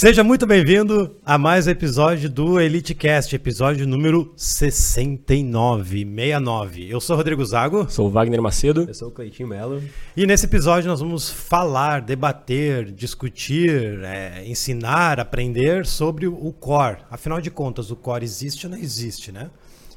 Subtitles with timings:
[0.00, 6.88] Seja muito bem-vindo a mais um episódio do EliteCast, episódio número 69, 69.
[6.88, 7.86] Eu sou o Rodrigo Zago.
[7.90, 8.86] Sou o Wagner Macedo.
[8.88, 9.82] Eu sou o Cleitinho Melo.
[10.16, 17.00] E nesse episódio nós vamos falar, debater, discutir, é, ensinar, aprender sobre o core.
[17.10, 19.50] Afinal de contas, o core existe ou não existe, né?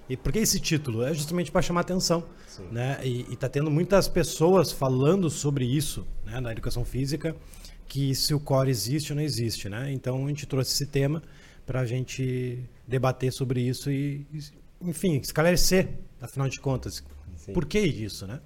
[0.09, 1.03] E por que esse título?
[1.03, 2.25] É justamente para chamar atenção.
[2.69, 2.99] Né?
[3.05, 7.33] E está tendo muitas pessoas falando sobre isso né, na educação física
[7.93, 9.91] que se o core existe ou não existe, né?
[9.91, 11.21] Então a gente trouxe esse tema
[11.63, 14.25] para a gente debater sobre isso e,
[14.81, 17.03] enfim, esclarecer, afinal de contas,
[17.35, 17.53] Sim.
[17.53, 18.39] por que isso, né?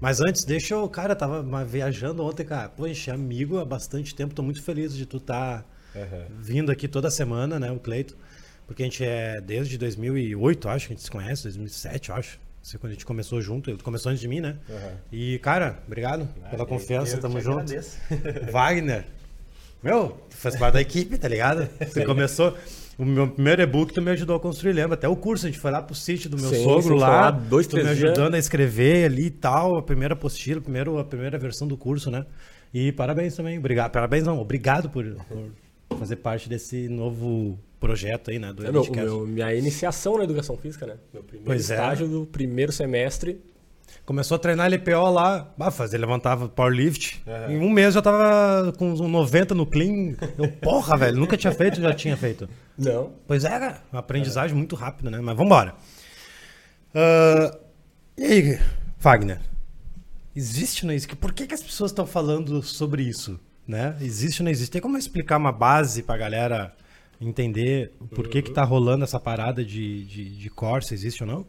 [0.00, 4.36] Mas antes, deixa eu, cara, tava viajando ontem, cara, pô, enche amigo há bastante tempo,
[4.36, 6.40] tô muito feliz de tu estar tá uhum.
[6.40, 8.16] vindo aqui toda semana, né, o Cleito,
[8.68, 12.38] porque a gente é desde 2008, acho que a gente se conhece, 2007, acho.
[12.62, 14.56] Você quando a gente começou junto, ele começou antes de mim, né?
[14.68, 14.96] Uhum.
[15.10, 17.74] E, cara, obrigado ah, pela confiança, eu tamo junto.
[18.52, 19.04] Wagner,
[19.82, 21.68] meu, faz parte da equipe, tá ligado?
[21.80, 22.56] Você começou.
[22.96, 24.94] O meu primeiro e-book tu me ajudou a construir, lembra?
[24.94, 27.32] Até o curso, a gente foi lá pro sítio do meu sim, sogro lá.
[27.32, 28.34] Dois, tu me ajudando dias.
[28.34, 32.12] a escrever ali e tal, a primeira apostila, a primeira, a primeira versão do curso,
[32.12, 32.24] né?
[32.72, 33.90] E parabéns também, obrigado.
[33.90, 35.04] Parabéns não, obrigado por,
[35.88, 38.52] por fazer parte desse novo projeto aí, né?
[38.52, 40.94] Do é meu, meu, minha iniciação na educação física, né?
[41.12, 41.74] Meu primeiro pois é.
[41.74, 42.08] estágio é.
[42.08, 43.42] do primeiro semestre.
[44.06, 47.22] Começou a treinar LPO lá, ah, fazer, levantava powerlift.
[47.26, 47.50] Uhum.
[47.50, 50.14] Em um mês já tava com uns 90 no clean.
[50.38, 52.48] Eu, porra, velho, nunca tinha feito, já tinha feito.
[52.78, 53.12] Não.
[53.26, 55.20] Pois é, cara, uma aprendizagem muito rápida, né?
[55.20, 55.74] Mas vambora.
[56.94, 57.58] Uh,
[58.16, 58.60] e aí,
[58.98, 59.40] Wagner?
[60.34, 61.16] Existe ou não existe?
[61.16, 63.38] Por que, que as pessoas estão falando sobre isso?
[63.66, 63.96] Né?
[64.00, 64.70] Existe ou não existe?
[64.70, 66.74] Tem como explicar uma base pra galera
[67.22, 71.28] entender por que, que tá rolando essa parada de, de, de core, se existe ou
[71.28, 71.40] não?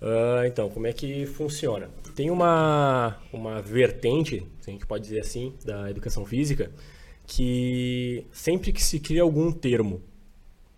[0.00, 1.88] Uh, então, como é que funciona?
[2.16, 6.72] Tem uma, uma vertente, se a gente pode dizer assim, da educação física,
[7.26, 10.02] que sempre que se cria algum termo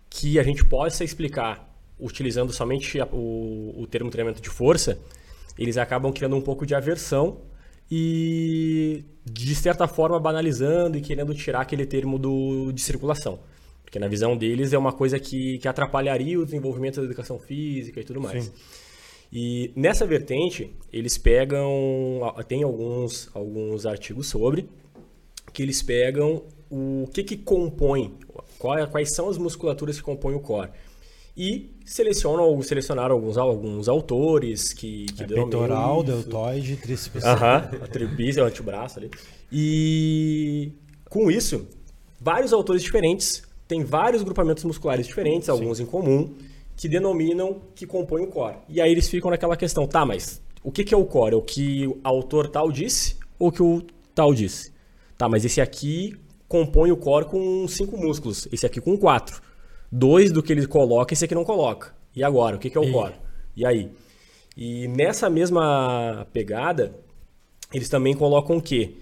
[0.09, 1.67] que a gente possa explicar
[1.99, 4.99] utilizando somente a, o, o termo treinamento de força,
[5.57, 7.41] eles acabam criando um pouco de aversão
[7.89, 13.39] e, de certa forma, banalizando e querendo tirar aquele termo do, de circulação.
[13.95, 18.01] Porque na visão deles é uma coisa que, que atrapalharia o desenvolvimento da educação física
[18.01, 18.43] e tudo mais.
[18.43, 18.51] Sim.
[19.31, 21.71] E nessa vertente, eles pegam,
[22.45, 24.67] tem alguns, alguns artigos sobre,
[25.53, 28.17] que eles pegam o que, que compõe,
[28.59, 30.71] qual, quais são as musculaturas que compõem o core.
[31.37, 37.23] E selecionam, selecionaram alguns, alguns autores que, que é, Peitoral, deltoide, tríceps.
[37.23, 37.61] Aham,
[37.93, 39.09] tripícia, o antebraço ali.
[39.49, 40.73] E
[41.09, 41.65] com isso,
[42.19, 45.83] vários autores diferentes tem vários grupamentos musculares diferentes, alguns Sim.
[45.83, 46.33] em comum,
[46.75, 48.57] que denominam que compõem o core.
[48.67, 51.33] E aí eles ficam naquela questão, tá, mas o que, que é o core?
[51.33, 53.81] É o que o autor tal disse ou o que o
[54.13, 54.73] tal disse?
[55.17, 56.15] Tá, mas esse aqui
[56.47, 59.41] compõe o core com cinco músculos, esse aqui com quatro.
[59.91, 61.93] Dois do que ele coloca, esse aqui não coloca.
[62.15, 62.91] E agora, o que, que é o e...
[62.91, 63.13] core?
[63.55, 63.89] E aí?
[64.57, 66.93] E nessa mesma pegada,
[67.73, 68.97] eles também colocam que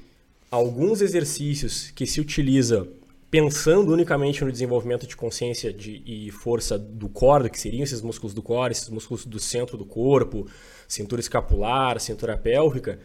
[0.50, 2.88] alguns exercícios que se utiliza
[3.33, 8.31] pensando unicamente no desenvolvimento de consciência de, e força do core, que seriam esses músculos
[8.31, 10.45] do core, esses músculos do centro do corpo,
[10.88, 12.99] cintura escapular, cintura pélvica,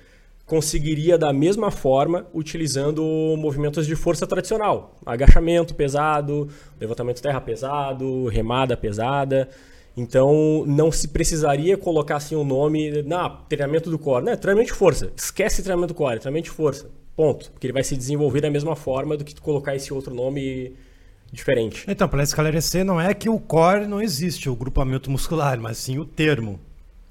[0.44, 3.02] conseguiria da mesma forma utilizando
[3.38, 9.48] movimentos de força tradicional, agachamento pesado, levantamento terra pesado, remada pesada.
[9.96, 14.36] Então não se precisaria colocar assim o um nome, na treinamento do core, né?
[14.36, 15.10] Treinamento de força.
[15.16, 16.90] Esquece treinamento do core, treinamento de força.
[17.18, 17.50] Ponto.
[17.50, 20.72] Porque ele vai se desenvolver da mesma forma do que tu colocar esse outro nome
[21.32, 21.84] diferente.
[21.88, 25.98] Então, para esclarecer, não é que o core não existe, o grupamento muscular, mas sim
[25.98, 26.60] o termo.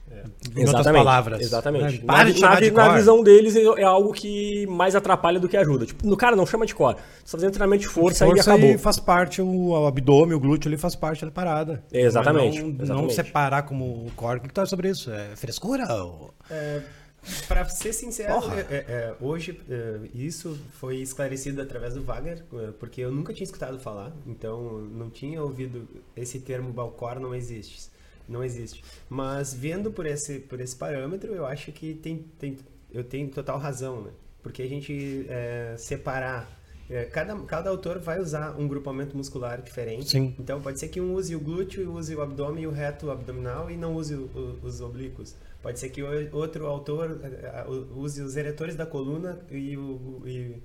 [0.09, 0.19] É.
[0.19, 1.41] Em exatamente, outras palavras.
[1.41, 2.05] Exatamente.
[2.05, 5.85] Na, na, na visão deles é, é algo que mais atrapalha do que ajuda.
[5.85, 6.95] Tipo, no cara não chama de core.
[6.95, 8.79] Você tá fazendo treinamento de força, força e acabou.
[8.79, 11.83] faz parte, o, o abdômen, o glúteo ali faz parte da parada.
[11.91, 12.61] Exatamente.
[12.61, 13.03] Não, exatamente.
[13.03, 14.39] não separar como core.
[14.39, 15.11] O que tu acha sobre isso?
[15.11, 15.85] É frescura?
[15.93, 16.33] Ou...
[16.49, 16.79] É
[17.47, 22.71] para ser sincero, é, é, é, hoje é, isso foi esclarecido através do Wagner, é,
[22.71, 27.89] porque eu nunca tinha escutado falar, então não tinha ouvido esse termo Balcor não existe.
[28.27, 28.83] Não existe.
[29.09, 32.57] Mas vendo por esse, por esse parâmetro, eu acho que tem, tem,
[32.91, 34.11] eu tenho total razão, né?
[34.43, 35.25] Porque a gente
[35.77, 36.57] separar
[36.89, 40.09] é, cada, cada autor vai usar um grupamento muscular diferente.
[40.09, 40.35] Sim.
[40.39, 43.69] Então pode ser que um use o glúteo, use o abdômen e o reto abdominal
[43.69, 45.35] e não use o, o, os oblíquos.
[45.67, 50.63] Pode ser que outro autor eh, use os eretores da coluna e, o, e,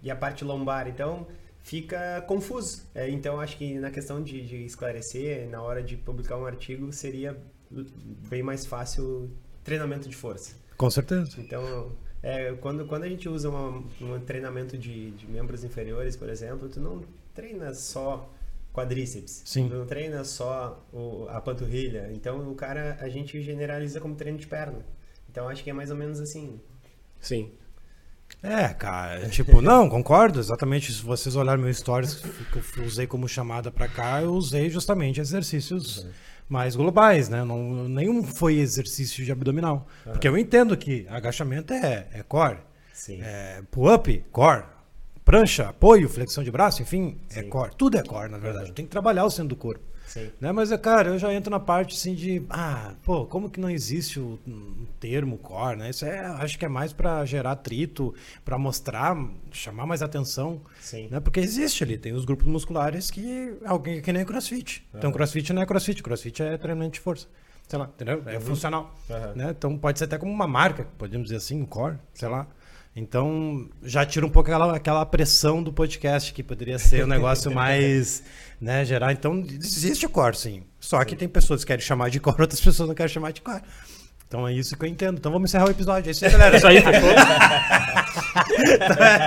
[0.00, 0.86] e a parte lombar.
[0.86, 1.26] Então
[1.60, 2.84] fica confuso.
[2.94, 6.92] É, então acho que na questão de, de esclarecer, na hora de publicar um artigo,
[6.92, 7.36] seria
[8.30, 9.28] bem mais fácil
[9.64, 10.54] treinamento de força.
[10.76, 11.32] Com certeza.
[11.40, 11.90] Então
[12.22, 16.68] é, quando, quando a gente usa uma, um treinamento de, de membros inferiores, por exemplo,
[16.68, 17.02] tu não,
[17.34, 18.30] treina só
[18.74, 19.42] quadríceps.
[19.44, 19.68] Sim.
[19.68, 22.10] Tu não treina só o, a panturrilha.
[22.12, 24.84] Então o cara a gente generaliza como treino de perna.
[25.30, 26.60] Então acho que é mais ou menos assim.
[27.20, 27.52] Sim.
[28.42, 30.92] É, cara, tipo, não, concordo, exatamente.
[30.92, 35.20] Se vocês olharem meu stories que eu usei como chamada pra cá, eu usei justamente
[35.20, 36.06] exercícios
[36.48, 37.44] mais globais, né?
[37.44, 39.86] Não, nenhum foi exercício de abdominal.
[40.04, 42.58] Porque eu entendo que agachamento é, é core,
[42.92, 43.20] Sim.
[43.22, 44.64] é pull-up, core,
[45.24, 47.48] prancha, apoio, flexão de braço, enfim, é Sim.
[47.48, 47.72] core.
[47.76, 48.72] Tudo é core, na verdade.
[48.72, 49.94] Tem que trabalhar o centro do corpo.
[50.06, 50.30] Sim.
[50.40, 50.52] Né?
[50.52, 53.70] Mas, é, cara, eu já entro na parte assim de, ah, pô, como que não
[53.70, 55.90] existe o, um termo core, né?
[55.90, 59.16] Isso é, acho que é mais para gerar atrito, para mostrar,
[59.50, 61.08] chamar mais atenção, Sim.
[61.10, 61.20] né?
[61.20, 64.86] Porque existe ali, tem os grupos musculares que alguém que nem crossfit.
[64.94, 67.26] Então, crossfit não é crossfit, crossfit é treinamento de força.
[67.66, 68.22] Sei lá, entendeu?
[68.26, 68.94] É funcional.
[69.10, 69.32] Aham.
[69.34, 69.54] Né?
[69.56, 72.46] Então pode ser até como uma marca, podemos dizer assim, um core, sei lá.
[72.96, 77.50] Então já tira um pouco aquela, aquela pressão do podcast, que poderia ser um negócio
[77.52, 78.22] mais,
[78.60, 79.12] né, gerar.
[79.12, 80.62] Então existe o core, sim.
[80.78, 83.40] Só que tem pessoas que querem chamar de core, outras pessoas não querem chamar de
[83.40, 83.62] core.
[84.28, 85.18] Então é isso que eu entendo.
[85.18, 86.08] Então vamos encerrar o episódio.
[86.08, 86.56] É isso aí, galera.
[86.56, 87.10] Isso aí, fechou?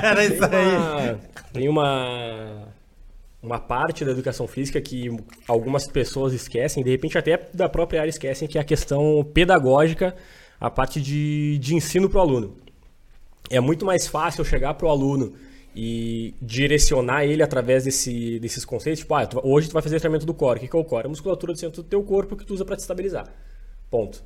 [0.04, 1.18] Era isso aí.
[1.54, 2.68] tem uma
[3.42, 5.16] uma parte da educação física que
[5.48, 10.16] algumas pessoas esquecem, de repente até da própria área esquecem, que é a questão pedagógica,
[10.60, 12.58] a parte de, de ensino para o aluno.
[13.50, 15.34] É muito mais fácil eu chegar para o aluno
[15.76, 20.26] e direcionar ele através desse, desses conceitos, tipo, ah, tu- hoje tu vai fazer treinamento
[20.26, 20.58] do core.
[20.58, 21.04] O que que é o core?
[21.04, 23.32] É a musculatura do centro do teu corpo que tu usa para te estabilizar.
[23.90, 24.24] Ponto.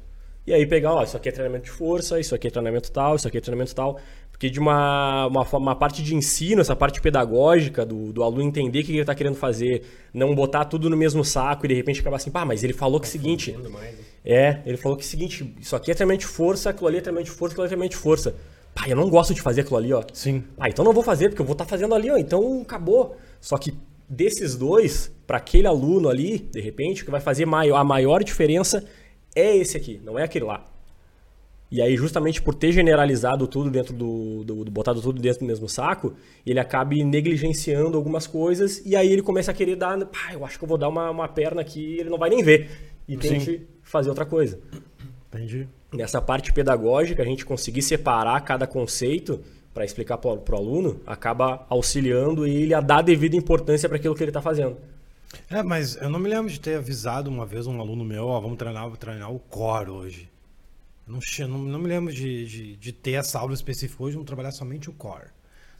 [0.47, 3.15] E aí pegar, ó, isso aqui é treinamento de força, isso aqui é treinamento tal,
[3.15, 3.99] isso aqui é treinamento tal.
[4.31, 8.79] Porque de uma, uma, uma parte de ensino, essa parte pedagógica do, do aluno entender
[8.79, 11.99] o que ele está querendo fazer, não botar tudo no mesmo saco e de repente
[11.99, 14.03] acabar assim, pá, mas ele falou que é o seguinte, mais, né?
[14.25, 16.97] é, ele falou que é o seguinte, isso aqui é treinamento de força, aquilo ali
[16.97, 18.35] é treinamento de força, aquilo ali é treinamento de força.
[18.81, 20.03] Pá, eu não gosto de fazer aquilo ali, ó.
[20.11, 20.43] Sim.
[20.59, 22.17] Ah, então não vou fazer, porque eu vou estar fazendo ali, ó.
[22.17, 23.15] Então acabou.
[23.39, 23.73] Só que
[24.09, 28.23] desses dois, para aquele aluno ali, de repente, o que vai fazer maior, a maior
[28.23, 28.83] diferença
[29.35, 30.65] é esse aqui, não é aquele lá.
[31.69, 35.45] E aí, justamente por ter generalizado tudo dentro do, do, do- botado tudo dentro do
[35.45, 36.13] mesmo saco,
[36.45, 40.57] ele acabe negligenciando algumas coisas e aí ele começa a querer dar, pá, eu acho
[40.57, 42.69] que eu vou dar uma, uma perna aqui ele não vai nem ver.
[43.07, 44.59] E tente fazer outra coisa
[45.33, 45.67] Entendi.
[45.93, 49.41] nessa parte pedagógica, a gente conseguir separar cada conceito
[49.73, 54.23] para explicar para o aluno, acaba auxiliando ele a dar devida importância para aquilo que
[54.23, 54.77] ele está fazendo.
[55.49, 58.39] É, mas eu não me lembro de ter avisado uma vez um aluno meu, ó,
[58.41, 60.29] vamos treinar, treinar o core hoje.
[61.07, 64.51] Não, não, não me lembro de, de, de ter essa aula específica hoje, vamos trabalhar
[64.51, 65.27] somente o core.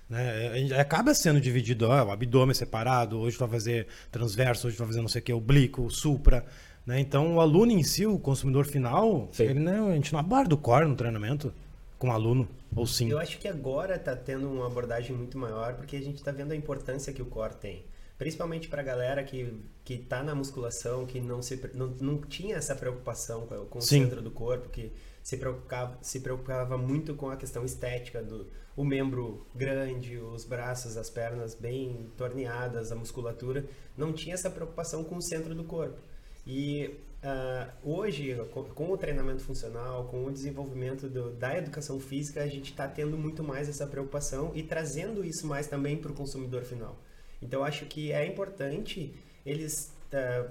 [0.09, 0.59] Né?
[0.59, 4.79] Gente acaba sendo dividido, ó, o abdômen separado, hoje tu vai fazer transverso, hoje tu
[4.79, 6.45] vai fazer não sei o que, oblíquo, supra.
[6.85, 6.99] Né?
[6.99, 9.43] Então o aluno em si, o consumidor final, Sim.
[9.43, 11.53] ele, não, a gente não aborda o core no treinamento
[11.97, 13.11] com o aluno, ou sim.
[13.11, 16.51] Eu acho que agora tá tendo uma abordagem muito maior porque a gente tá vendo
[16.51, 17.85] a importância que o core tem.
[18.17, 22.75] Principalmente pra galera que, que tá na musculação, que não, se, não, não tinha essa
[22.75, 24.03] preocupação com, com o Sim.
[24.03, 24.91] centro do corpo, que
[25.23, 30.97] se preocupava, se preocupava muito com a questão estética do o membro grande, os braços,
[30.97, 33.65] as pernas bem torneadas, a musculatura.
[33.97, 35.99] Não tinha essa preocupação com o centro do corpo.
[36.45, 42.41] E ah, hoje, com, com o treinamento funcional, com o desenvolvimento do- da educação física,
[42.41, 46.15] a gente está tendo muito mais essa preocupação e trazendo isso mais também para o
[46.15, 46.97] consumidor final.
[47.41, 49.13] Então, acho que é importante
[49.45, 50.45] eles ah,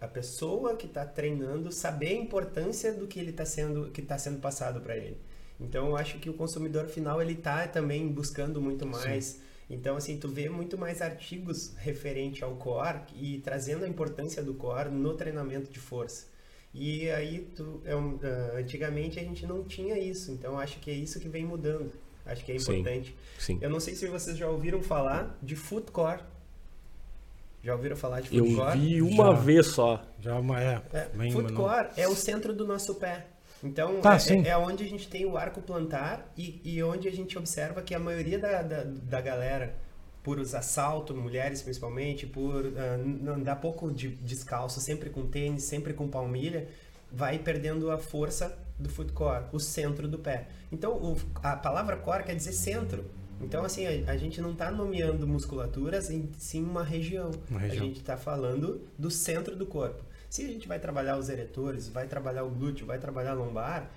[0.00, 4.00] a, a pessoa que está treinando saber a importância do que ele está sendo que
[4.00, 5.16] está sendo passado para ele.
[5.60, 9.40] Então, eu acho que o consumidor final ele está também buscando muito mais.
[9.68, 14.54] Então, assim, tu vê muito mais artigos referente ao core e trazendo a importância do
[14.54, 16.26] core no treinamento de força.
[16.74, 20.30] E aí, tu, é um, ah, antigamente a gente não tinha isso.
[20.32, 21.90] Então, eu acho que é isso que vem mudando.
[22.26, 22.78] Acho que é Sim.
[22.78, 23.14] importante.
[23.38, 23.58] Sim.
[23.60, 26.20] Eu não sei se vocês já ouviram falar de foot core.
[27.62, 28.78] Já ouviram falar de Eu foot core?
[28.78, 29.32] vi uma Já.
[29.32, 30.04] vez só.
[30.20, 30.82] Já uma é.
[30.92, 33.26] É, foot mas não- core é o centro do nosso pé.
[33.64, 34.16] Então, Tá, é,
[34.46, 37.80] é, é onde a gente tem o arco plantar e, e onde a gente observa
[37.82, 39.74] que a maioria da, da, da galera,
[40.22, 45.94] por usar salto, mulheres principalmente, por n- andar pouco de, descalço, sempre com tênis, sempre
[45.94, 46.68] com palmilha,
[47.10, 50.48] vai perdendo a força do foot core, o centro do pé.
[50.70, 53.04] Então, o- a palavra core quer dizer centro.
[53.40, 57.30] Então, assim, a, a gente não está nomeando musculaturas, em sim uma região.
[57.50, 57.82] Uma região.
[57.82, 60.02] A gente está falando do centro do corpo.
[60.34, 63.88] Se a gente vai trabalhar os eretores, vai trabalhar o glúteo, vai trabalhar a lombar,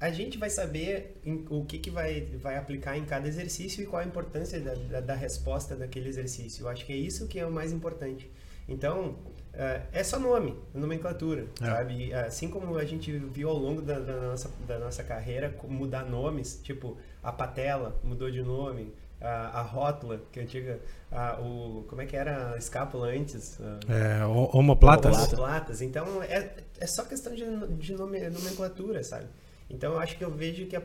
[0.00, 3.86] a gente vai saber em- o que, que vai, vai aplicar em cada exercício e
[3.86, 6.62] qual a importância da, da, da resposta daquele exercício.
[6.64, 8.30] Eu acho que é isso que é o mais importante.
[8.66, 9.14] Então,
[9.52, 11.66] eh, é só nome, nomenclatura, É.
[11.66, 12.06] sabe?
[12.06, 16.06] E Assim como a gente viu ao longo da, da nossa, da nossa carreira mudar
[16.06, 18.90] nomes, tipo, a patela mudou de nome,
[19.22, 23.58] a, a rótula, que é antiga, a, o, como é que era a escápula antes?
[23.88, 25.16] É, homoplatas.
[25.16, 25.80] Homoplatas.
[25.80, 26.50] Então, é,
[26.80, 27.44] é só questão de,
[27.76, 29.26] de nome, nomenclatura, sabe?
[29.70, 30.82] Então, eu acho que eu vejo que a,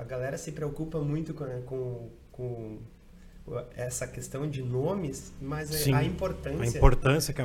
[0.00, 2.78] a, galera se preocupa muito com, com, com
[3.76, 6.62] essa questão de nomes, mas é Sim, a importância.
[6.62, 7.44] A importância que é,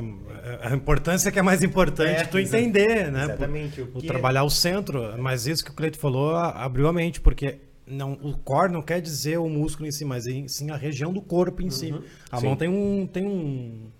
[0.62, 3.24] a importância que é mais importante é, tu entender, né?
[3.24, 3.82] Exatamente.
[3.82, 7.58] O, o trabalhar o centro, mas isso que o Cleito falou abriu a mente, porque
[7.90, 11.20] não, o core não quer dizer o músculo em si, mas sim a região do
[11.20, 11.70] corpo em uhum.
[11.70, 11.94] si.
[12.30, 12.46] A Sim.
[12.46, 13.90] mão tem um, tem um,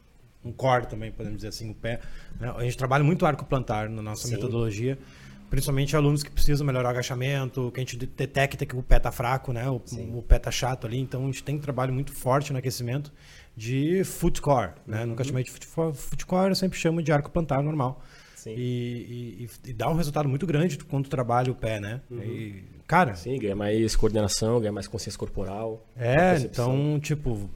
[0.44, 2.00] um core também, podemos dizer assim, o pé.
[2.40, 2.52] Né?
[2.56, 4.34] A gente trabalha muito arco plantar na nossa Sim.
[4.34, 4.98] metodologia
[5.50, 9.10] principalmente alunos que precisam melhorar o agachamento, que a gente detecta que o pé tá
[9.10, 9.68] fraco, né?
[9.68, 9.80] O,
[10.14, 13.12] o pé tá chato ali, então a gente tem um trabalho muito forte no aquecimento
[13.56, 15.00] de foot core, né?
[15.00, 15.08] Uhum.
[15.08, 18.02] Nunca chamei de foot, core, eu sempre chamo de arco plantar normal.
[18.46, 22.00] E, e, e, dá um resultado muito grande quando trabalha o pé, né?
[22.10, 22.22] Uhum.
[22.22, 23.14] E, cara...
[23.14, 25.86] Sim, ganha mais coordenação, ganha mais consciência corporal.
[25.96, 27.48] É, então, tipo...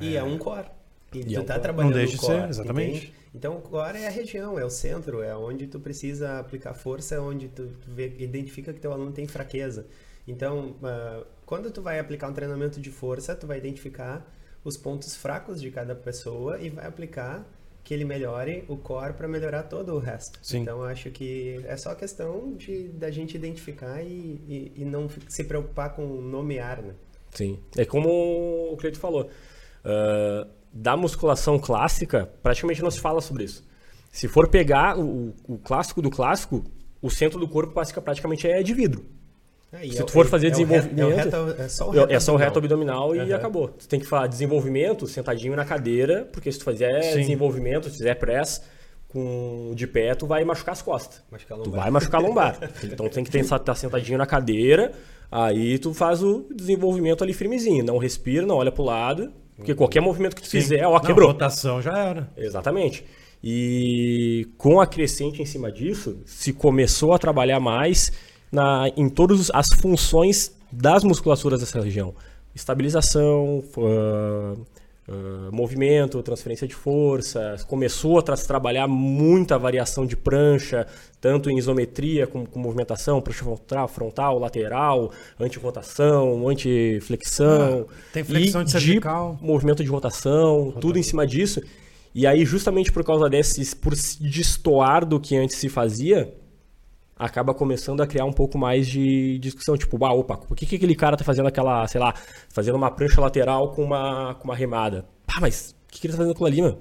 [0.00, 0.68] E é, é um core.
[1.12, 1.62] E, e tu é um tá core.
[1.62, 2.96] trabalhando Não deixa de ser, exatamente.
[2.96, 3.14] Entende?
[3.34, 7.20] Então, agora é a região, é o centro, é onde tu precisa aplicar força, é
[7.20, 9.86] onde tu, vê, identifica que teu aluno tem fraqueza.
[10.26, 14.26] Então, uh, quando tu vai aplicar um treinamento de força, tu vai identificar
[14.64, 17.46] os pontos fracos de cada pessoa e vai aplicar
[17.86, 20.40] que ele melhore o core para melhorar todo o resto.
[20.42, 20.62] Sim.
[20.62, 25.44] Então, acho que é só questão de da gente identificar e, e, e não se
[25.44, 26.94] preocupar com nomear, né?
[27.30, 27.60] Sim.
[27.76, 28.08] É como
[28.72, 29.30] o Cleito falou.
[29.84, 33.64] Uh, da musculação clássica, praticamente não se fala sobre isso.
[34.10, 36.64] Se for pegar o, o clássico do clássico,
[37.00, 39.06] o centro do corpo praticamente é de vidro.
[39.72, 41.06] É, Se tu for fazer é desenvolvimento.
[41.06, 43.34] O reto, é, só o reto é só o reto abdominal e uhum.
[43.34, 43.68] acabou.
[43.68, 47.20] Tu tem que falar desenvolvimento sentadinho na cadeira, porque se tu fizer Sim.
[47.20, 48.62] desenvolvimento, se fizer press
[49.08, 51.22] com de pé, tu vai machucar as costas.
[51.30, 52.58] Machucar tu vai machucar a lombar.
[52.84, 54.92] então tu tem que estar tá sentadinho na cadeira,
[55.30, 57.84] aí tu faz o desenvolvimento ali firmezinho.
[57.84, 60.60] Não respira, não olha pro lado, porque qualquer movimento que tu Sim.
[60.60, 61.28] fizer, ó, quebrou.
[61.28, 62.30] Não, rotação já era.
[62.36, 63.04] Exatamente.
[63.42, 68.12] E com a crescente em cima disso, se começou a trabalhar mais
[68.50, 72.14] na, em todas as funções das musculaturas dessa região.
[72.54, 74.66] Estabilização, uh,
[75.08, 80.84] Uh, movimento, transferência de força, começou a tra trabalhar muita variação de prancha,
[81.20, 87.86] tanto em isometria como com movimentação, prancha frontal, frontal lateral, anti-rotação, anti-flexão.
[87.88, 89.36] Ah, tem flexão de cervical.
[89.40, 91.62] De movimento de rotação, rotação, tudo em cima disso.
[92.12, 96.34] E aí, justamente por causa desse, por se destoar do que antes se fazia,
[97.18, 100.76] acaba começando a criar um pouco mais de discussão, tipo, ah, opa, por que, que
[100.76, 102.14] aquele cara tá fazendo aquela, sei lá,
[102.50, 105.06] fazendo uma prancha lateral com uma, com uma remada?
[105.26, 106.78] Pá, mas o que, que ele tá fazendo aquilo ali, mano?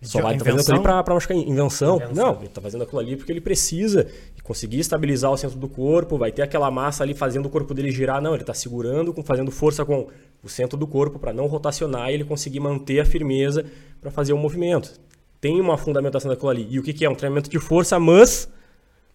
[0.00, 1.96] Só vai, tá fazendo aquilo ali pra, pra machucar invenção.
[1.96, 2.14] invenção.
[2.14, 4.08] Não, ele tá fazendo aquilo ali porque ele precisa
[4.42, 7.90] conseguir estabilizar o centro do corpo, vai ter aquela massa ali fazendo o corpo dele
[7.92, 8.20] girar.
[8.20, 10.08] Não, ele tá segurando, fazendo força com
[10.42, 13.64] o centro do corpo para não rotacionar e ele conseguir manter a firmeza
[14.00, 14.92] para fazer o movimento.
[15.40, 16.66] Tem uma fundamentação daquilo ali.
[16.68, 17.10] E o que, que é?
[17.10, 18.48] Um treinamento de força, mas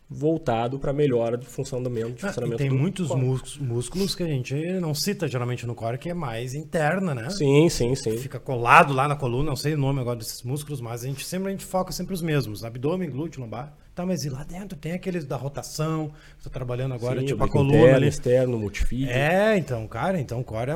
[0.10, 4.56] voltado para melhora de funcionamento, de funcionamento ah, tem muitos músculos, músculos que a gente
[4.80, 7.30] não cita geralmente no core, que é mais interna, né?
[7.30, 8.18] Sim, sim, sim.
[8.18, 11.26] Fica colado lá na coluna, não sei o nome agora desses músculos, mas a gente
[11.26, 13.76] sempre a gente foca sempre os mesmos, abdômen, glúteo, lombar.
[13.94, 17.50] Tá, mas e lá dentro tem aqueles da rotação, estou trabalhando agora, sim, tipo a
[17.50, 18.08] coluna interno, ali.
[18.08, 19.10] externo, multifídio.
[19.10, 20.76] É, então, cara, então o core é,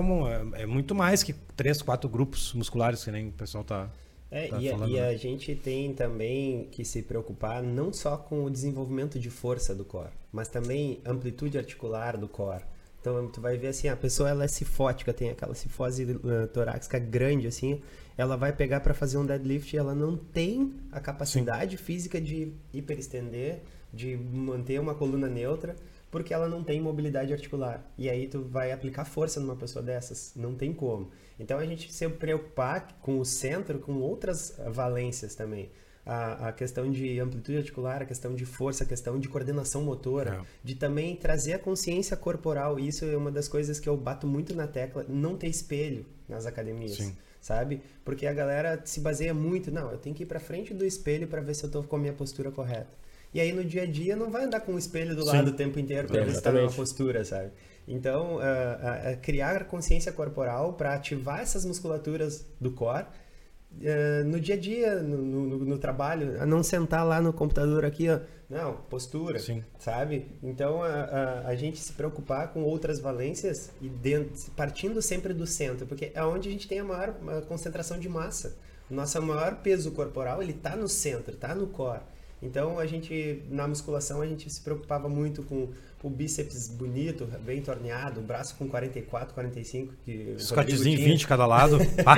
[0.60, 3.88] é, é muito mais que três, quatro grupos musculares que nem o pessoal tá
[4.32, 8.46] é, tá e, a, e, a, gente tem também que se preocupar não só com
[8.46, 12.64] o desenvolvimento de força do core, mas também amplitude articular do core.
[13.02, 16.98] Então, tu vai ver assim, a pessoa ela é cifótica, tem aquela cifose uh, torácica
[16.98, 17.82] grande assim,
[18.16, 21.84] ela vai pegar para fazer um deadlift e ela não tem a capacidade Sim.
[21.84, 23.60] física de hiperestender,
[23.92, 25.76] de manter uma coluna neutra,
[26.12, 27.84] porque ela não tem mobilidade articular.
[27.98, 31.10] E aí tu vai aplicar força numa pessoa dessas, não tem como.
[31.42, 35.72] Então a gente se preocupar com o centro, com outras valências também.
[36.06, 40.42] A, a, questão de amplitude articular, a questão de força, a questão de coordenação motora,
[40.42, 40.46] é.
[40.64, 42.80] de também trazer a consciência corporal.
[42.80, 46.46] Isso é uma das coisas que eu bato muito na tecla, não ter espelho nas
[46.46, 46.94] academias.
[46.94, 47.16] Sim.
[47.40, 47.82] Sabe?
[48.06, 51.28] Porque a galera se baseia muito, não, eu tenho que ir para frente do espelho
[51.28, 53.02] para ver se eu estou com a minha postura correta.
[53.34, 55.54] E aí no dia a dia não vai andar com o espelho do lado Sim.
[55.54, 57.52] o tempo inteiro para ver se está numa postura, sabe?
[57.88, 64.56] Então, uh, uh, criar consciência corporal para ativar essas musculaturas do core uh, no dia
[64.56, 68.20] a dia, no, no, no, trabalho, a não sentar lá no computador aqui, ó,
[68.50, 69.64] não, postura, Sim.
[69.80, 70.28] sabe?
[70.44, 76.12] Então, a, gente se preocupar com outras valências e dentro, partindo sempre do centro, porque
[76.14, 77.14] é onde a gente tem a maior
[77.48, 78.58] concentração de massa.
[78.90, 82.02] O nosso maior peso corporal, ele está no centro, está no core.
[82.42, 85.70] Então a gente na musculação a gente se preocupava muito com
[86.04, 91.78] o bíceps bonito, bem torneado, o braço com 44, 45 que Scottzinho 20 cada lado.
[92.04, 92.18] Ah,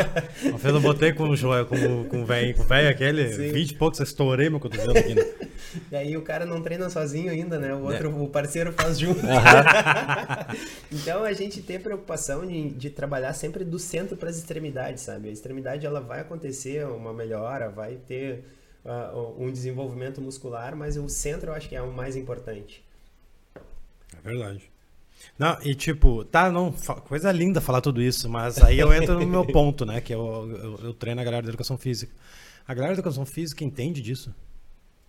[0.64, 3.52] eu botei com o Joel, com, com o velho, com o velho aquele, Sim.
[3.52, 5.14] 20 e poucos, estourei meu cotovelo aqui.
[5.14, 5.26] Né?
[5.92, 7.74] E aí o cara não treina sozinho ainda, né?
[7.74, 8.14] O outro, é.
[8.14, 9.20] o parceiro faz junto.
[10.92, 15.04] então a gente tem a preocupação de, de trabalhar sempre do centro para as extremidades,
[15.04, 15.30] sabe?
[15.30, 18.46] A extremidade ela vai acontecer uma melhora, vai ter
[18.86, 22.84] uh, um desenvolvimento muscular, mas o centro eu acho que é o mais importante.
[24.24, 24.72] É verdade.
[25.38, 26.72] Não, e tipo, tá, não,
[27.08, 30.02] coisa linda falar tudo isso, mas aí eu entro no meu ponto, né?
[30.02, 32.14] Que eu, eu, eu treino a galera da educação física.
[32.68, 34.34] A galera da educação física entende disso.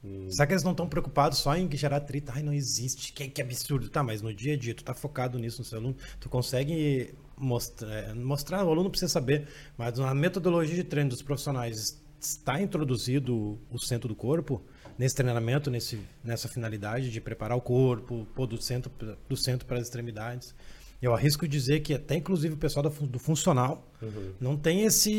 [0.05, 0.29] Hum.
[0.31, 2.33] Será que eles não estão preocupados só em gerar trita?
[2.35, 3.89] Ai, não existe, que, que absurdo.
[3.89, 7.15] Tá, mas no dia a dia, tu tá focado nisso no seu aluno, tu consegue
[7.37, 12.61] mostrar, é, mostrar, o aluno precisa saber, mas na metodologia de treino dos profissionais está
[12.61, 14.63] introduzido o centro do corpo
[14.99, 18.91] nesse treinamento, nesse, nessa finalidade de preparar o corpo, pôr do centro,
[19.29, 20.55] do centro para as extremidades.
[21.03, 24.33] Eu arrisco dizer que até inclusive o pessoal do, do funcional uhum.
[24.41, 25.13] não tem esse,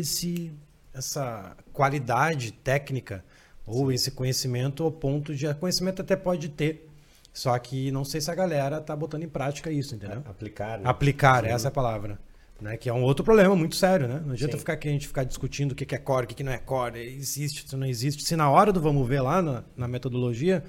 [0.00, 0.52] esse,
[0.92, 3.24] essa qualidade técnica
[3.66, 3.94] ou Sim.
[3.94, 6.88] esse conhecimento ao ponto de conhecimento até pode ter,
[7.32, 10.22] só que não sei se a galera tá botando em prática isso, entendeu?
[10.26, 10.78] Aplicar.
[10.78, 10.84] Né?
[10.84, 11.50] Aplicar, Sim.
[11.50, 12.18] essa é a palavra.
[12.62, 12.76] Né?
[12.76, 14.22] Que é um outro problema muito sério, né?
[14.24, 16.52] Não adianta ficar aqui a gente ficar discutindo o que é core, o que não
[16.52, 18.22] é core, existe, se não existe.
[18.22, 20.62] Se na hora do vamos ver lá na, na metodologia,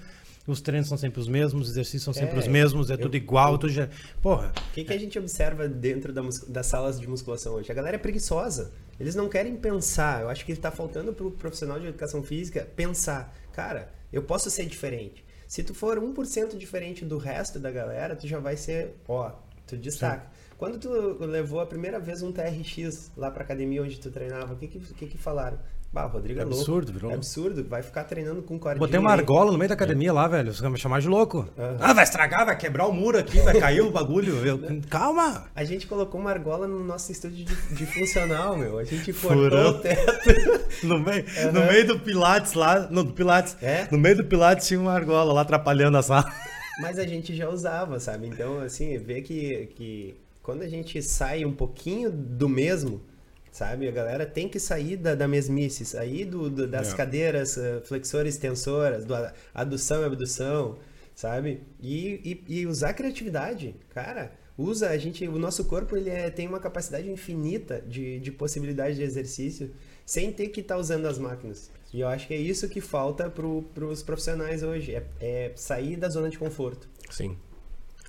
[0.48, 2.98] os treinos são sempre os mesmos, os exercícios são sempre é, os mesmos, é eu,
[2.98, 3.88] tudo igual, eu, tudo já...
[4.24, 4.52] Porra.
[4.70, 7.72] O que, que a gente observa dentro da, das salas de musculação hoje?
[7.72, 8.72] A galera é preguiçosa.
[9.00, 10.22] Eles não querem pensar.
[10.24, 13.34] Eu acho que está faltando para o profissional de educação física pensar.
[13.54, 15.24] Cara, eu posso ser diferente.
[15.48, 19.32] Se tu for 1% diferente do resto da galera, tu já vai ser, ó,
[19.68, 20.24] tu destaca.
[20.24, 20.33] Sim.
[20.64, 24.56] Quando tu levou a primeira vez um TRX lá pra academia onde tu treinava, o
[24.56, 25.60] que que, que, que falaram?
[25.92, 26.94] Bah, Rodrigo é, é absurdo, louco.
[26.94, 27.12] virou.
[27.12, 28.80] É absurdo, vai ficar treinando com cordinha.
[28.80, 30.12] Botei uma argola no meio da academia é.
[30.14, 30.54] lá, velho.
[30.54, 31.40] Você vai me chamar de louco.
[31.58, 31.78] Uhum.
[31.82, 34.38] Ah, vai estragar, vai quebrar o muro aqui, vai cair o bagulho.
[34.48, 34.58] Eu...
[34.90, 35.48] Calma!
[35.54, 38.80] A gente colocou uma argola no nosso estúdio de, de funcional, meu.
[38.80, 40.30] A gente cortou o teto.
[40.88, 41.52] no, meio, uhum.
[41.52, 43.58] no meio do Pilates lá, no do Pilates.
[43.62, 43.90] É?
[43.92, 46.34] No meio do Pilates tinha uma argola lá atrapalhando a sala.
[46.80, 48.28] Mas a gente já usava, sabe?
[48.28, 53.02] Então, assim, ver que, que quando a gente sai um pouquinho do mesmo,
[53.50, 53.88] sabe?
[53.88, 56.98] A galera tem que sair da, da mesmice, sair do, do das é.
[56.98, 59.14] cadeiras uh, flexoras extensoras, do
[59.54, 60.78] adução e abdução,
[61.16, 61.62] sabe?
[61.80, 64.34] E, e, e, usar criatividade, cara.
[64.56, 68.98] Usa a gente, o nosso corpo ele é, tem uma capacidade infinita de, de possibilidade
[68.98, 69.72] de exercício
[70.06, 71.72] sem ter que estar tá usando as máquinas.
[71.92, 75.96] E eu acho que é isso que falta para os profissionais hoje, é, é sair
[75.96, 76.88] da zona de conforto.
[77.10, 77.36] Sim.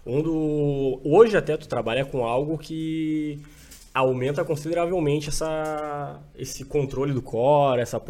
[0.07, 1.01] Um do...
[1.05, 3.41] Hoje até tu trabalha com algo que
[3.95, 8.03] aumenta consideravelmente essa, esse controle do core, essa,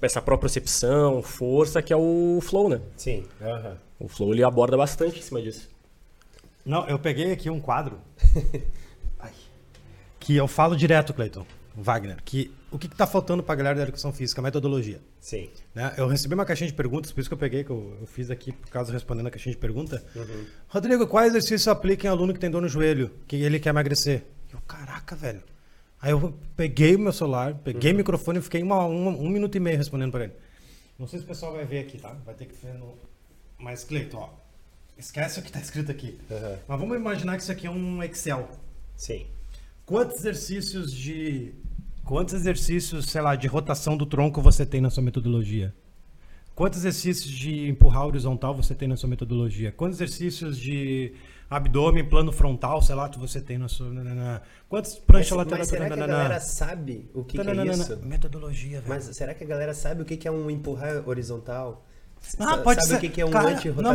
[0.00, 2.80] essa propriocepção, força, que é o flow, né?
[2.96, 3.24] Sim.
[3.40, 3.76] Uhum.
[4.00, 5.68] O flow ele aborda bastante em cima disso.
[6.64, 7.98] Não, eu peguei aqui um quadro
[10.18, 11.46] que eu falo direto, Cleiton.
[11.80, 14.42] Wagner, que o que está faltando para a galera da educação física?
[14.42, 15.00] Metodologia.
[15.20, 15.48] Sim.
[15.74, 15.94] Né?
[15.96, 18.30] Eu recebi uma caixinha de perguntas, por isso que eu peguei, que eu, eu fiz
[18.30, 20.04] aqui, por causa respondendo a caixinha de pergunta.
[20.14, 20.44] Uhum.
[20.68, 24.24] Rodrigo, qual exercício aplica em aluno que tem dor no joelho, que ele quer emagrecer?
[24.52, 25.42] Eu, caraca, velho.
[26.00, 27.96] Aí eu peguei o meu celular, peguei uhum.
[27.96, 30.32] o microfone e fiquei uma, uma, um minuto e meio respondendo para ele.
[30.98, 32.16] Não sei se o pessoal vai ver aqui, tá?
[32.24, 32.94] Vai ter que ver no...
[33.56, 34.30] Mas, Cleiton, ó,
[34.96, 36.18] esquece o que está escrito aqui.
[36.28, 36.56] Uhum.
[36.66, 38.48] Mas vamos imaginar que isso aqui é um Excel.
[38.96, 39.26] Sim.
[39.86, 41.54] Quantos exercícios de
[42.08, 45.74] Quantos exercícios, sei lá, de rotação do tronco você tem na sua metodologia?
[46.54, 49.70] Quantos exercícios de empurrar horizontal você tem na sua metodologia?
[49.70, 51.12] Quantos exercícios de
[51.50, 53.90] abdômen, plano frontal, sei lá, você tem na sua.
[53.90, 54.40] Na, na,
[54.70, 55.70] quantas pranchas laterais?
[55.70, 57.98] Mas será que a galera sabe o que, que é isso?
[58.02, 58.88] Metodologia, velho.
[58.88, 61.84] Mas será que a galera sabe o que é um empurrar horizontal?
[62.38, 63.06] Ah, pode sabe ser.
[63.06, 63.30] o que é um?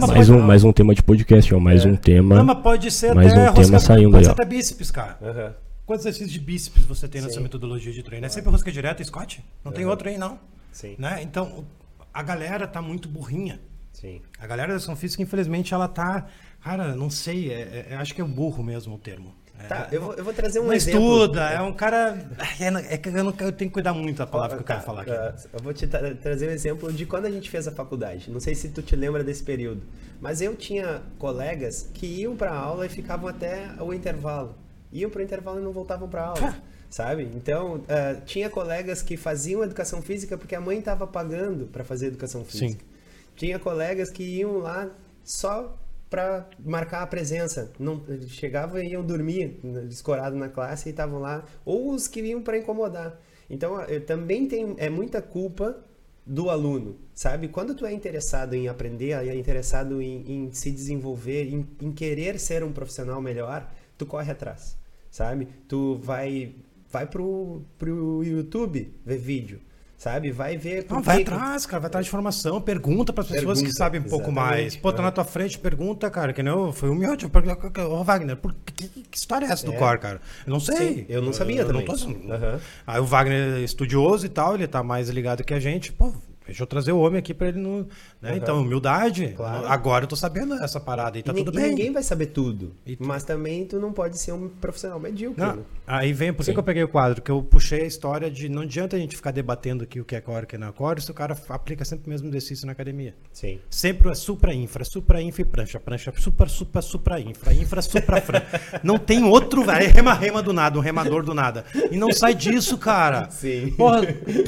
[0.08, 1.60] Mais um, mais um tema de podcast, ó.
[1.60, 1.90] Mais é.
[1.90, 2.36] um tema.
[2.36, 5.18] Não, mas pode ser mais até um tema saindo pode aí, até bíceps, cara.
[5.20, 5.73] Uhum.
[5.86, 8.26] Quantos exercícios de bíceps você tem nessa metodologia de treino?
[8.26, 9.44] É sempre rosca direta, Scott?
[9.64, 10.40] Não tem outro aí, não.
[10.72, 10.96] Sim.
[10.98, 11.22] Né?
[11.22, 11.66] Então,
[12.14, 13.60] a galera tá muito burrinha.
[13.92, 14.22] Sim.
[14.40, 16.28] A galera da ação física, infelizmente, ela tá.
[16.64, 19.36] Cara, não sei, é, é, acho que é burro mesmo o termo.
[19.60, 21.02] É, tá, eu vou, eu vou trazer um não exemplo.
[21.02, 22.18] estuda, é um cara.
[22.60, 24.82] É, é que eu, não, eu tenho que cuidar muito da palavra que eu quero
[24.82, 25.12] falar aqui.
[25.12, 28.32] Uh, eu vou te tra trazer um exemplo de quando a gente fez a faculdade.
[28.32, 29.84] Não sei se tu te lembra desse período,
[30.22, 34.63] mas eu tinha colegas que iam para aula e ficavam até o intervalo
[34.94, 36.62] iam para o intervalo e não voltavam para aula.
[36.90, 37.24] sabe?
[37.36, 42.08] Então, uh, tinha colegas que faziam educação física porque a mãe estava pagando para fazer
[42.08, 42.84] educação física.
[42.84, 42.90] Sim.
[43.36, 44.92] Tinha colegas que iam lá
[45.24, 45.76] só
[46.10, 47.72] para marcar a presença.
[47.80, 52.44] Não chegavam e iam dormir escorado na classe e estavam lá, ou os que iam
[52.44, 53.20] para incomodar.
[53.50, 55.84] Então, também tem é muita culpa
[56.26, 57.48] do aluno, sabe?
[57.48, 62.40] Quando tu é interessado em aprender, é interessado em, em se desenvolver, em, em, querer
[62.40, 64.78] ser um profissional melhor, tu corre atrás,
[65.14, 65.48] sabe?
[65.68, 66.56] Tu vai
[66.92, 69.60] vai pro, pro YouTube ver vídeo,
[69.96, 70.32] sabe?
[70.32, 70.86] Vai ver.
[70.90, 74.02] Não, vai atrás, cara, vai atrás de informação, pergunta para as pessoas pergunta, que sabem
[74.02, 74.76] um pouco mais.
[74.76, 75.06] Pô, tá é.
[75.06, 77.26] na tua frente, pergunta, cara, que não foi um miote.
[77.26, 79.78] Ô, Wagner, por, que, que, história é essa do é.
[79.78, 80.22] Core, cara?
[80.46, 80.76] Eu não sei.
[80.78, 81.86] Sim, eu não sabia eu, também.
[81.86, 82.60] Eu não tô, uhum.
[82.86, 85.92] Aí o Wagner é estudioso e tal, ele tá mais ligado que a gente.
[85.94, 86.12] Pô,
[86.46, 87.88] Deixa eu trazer o homem aqui para ele não.
[88.22, 88.32] Né?
[88.32, 88.38] Uhum.
[88.38, 89.34] Então, humildade.
[89.36, 89.68] Claro.
[89.68, 91.70] Agora eu tô sabendo essa parada e tá e tudo bem.
[91.70, 92.74] Ninguém vai saber tudo.
[93.00, 95.42] Mas também tu não pode ser um profissional medíocre.
[95.42, 95.56] Não.
[95.58, 95.64] Né?
[95.88, 97.22] Aí vem, por que, que eu peguei o quadro?
[97.22, 100.16] Que eu puxei a história de não adianta a gente ficar debatendo aqui o que
[100.16, 102.66] é core o que não é core, se o cara aplica sempre o mesmo exercício
[102.66, 103.16] na academia.
[103.32, 103.60] Sim.
[103.70, 108.22] Sempre é supra infra, supra infra e prancha, prancha, super, super, supra infra, infra, supra
[108.22, 108.42] fran.
[108.84, 109.86] não tem outro, velho.
[109.86, 111.66] É rema, rema do nada, um remador do nada.
[111.92, 113.30] E não sai disso, cara.
[113.30, 113.72] Sim.
[113.78, 114.02] Porra,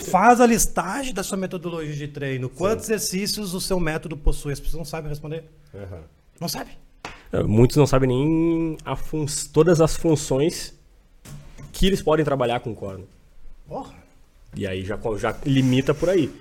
[0.09, 4.53] faz a listagem da sua metodologia de treino Quantos exercícios o seu método possui?
[4.53, 5.43] As pessoas não sabem responder.
[5.73, 6.01] Uhum.
[6.39, 6.71] Não sabe.
[7.31, 9.25] É, muitos não sabem nem fun...
[9.51, 10.73] todas as funções
[11.71, 13.05] que eles podem trabalhar com o corno.
[13.67, 13.93] Porra.
[14.55, 16.31] E aí já, já limita por aí.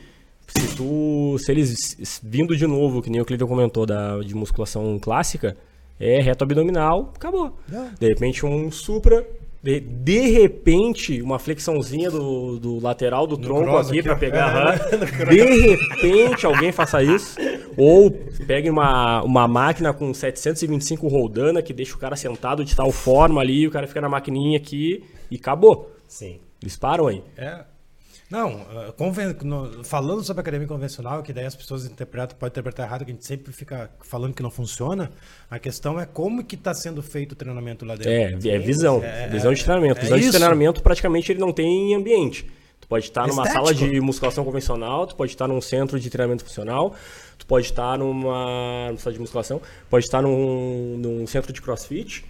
[0.46, 1.36] Se tu.
[1.38, 5.56] Se eles vindo de novo, que nem o Cleiton comentou, da, de musculação clássica,
[5.98, 7.58] é reto abdominal, acabou.
[7.68, 7.94] Yeah.
[7.98, 9.26] De repente um supra,
[9.64, 14.74] de, de repente, uma flexãozinha do, do lateral do tronco aqui, aqui para pegar.
[14.94, 17.36] É, de repente, alguém faça isso.
[17.76, 18.10] Ou
[18.46, 23.40] pegue uma, uma máquina com 725 roldana que deixa o cara sentado de tal forma
[23.40, 25.90] ali, o cara fica na maquininha aqui e acabou.
[26.06, 26.40] Sim.
[26.60, 27.22] Eles param aí.
[27.36, 27.64] É.
[28.30, 28.66] Não,
[29.42, 33.14] no, falando sobre academia convencional, que daí as pessoas interpretam, podem interpretar errado, que a
[33.14, 35.12] gente sempre fica falando que não funciona,
[35.50, 38.48] a questão é como que está sendo feito o treinamento lá dentro.
[38.48, 40.00] É, é visão, é, visão de treinamento.
[40.00, 42.50] É, visão de treinamento praticamente ele não tem ambiente.
[42.80, 43.66] Tu pode estar numa Estético.
[43.66, 46.94] sala de musculação convencional, tu pode estar num centro de treinamento funcional,
[47.38, 52.24] tu pode estar numa, numa sala de musculação, pode estar num, num centro de crossfit.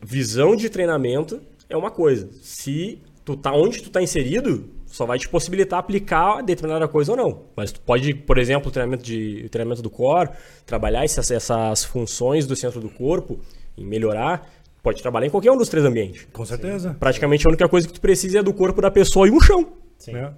[0.00, 2.28] Visão de treinamento é uma coisa.
[2.42, 7.16] Se tu tá onde tu tá inserido, só vai te possibilitar aplicar determinada coisa ou
[7.16, 7.44] não.
[7.56, 10.28] Mas tu pode, por exemplo, o treinamento, de, treinamento do core,
[10.66, 13.40] trabalhar essas, essas funções do centro do corpo
[13.74, 14.46] e melhorar,
[14.82, 16.28] pode trabalhar em qualquer um dos três ambientes.
[16.30, 16.90] Com certeza.
[16.90, 16.96] Sim.
[16.98, 19.72] Praticamente a única coisa que tu precisa é do corpo da pessoa e um chão.
[19.96, 20.14] Sim.
[20.14, 20.30] É.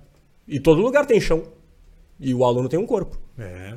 [0.47, 1.43] E todo lugar tem chão.
[2.21, 3.19] E o aluno tem um corpo.
[3.37, 3.77] É,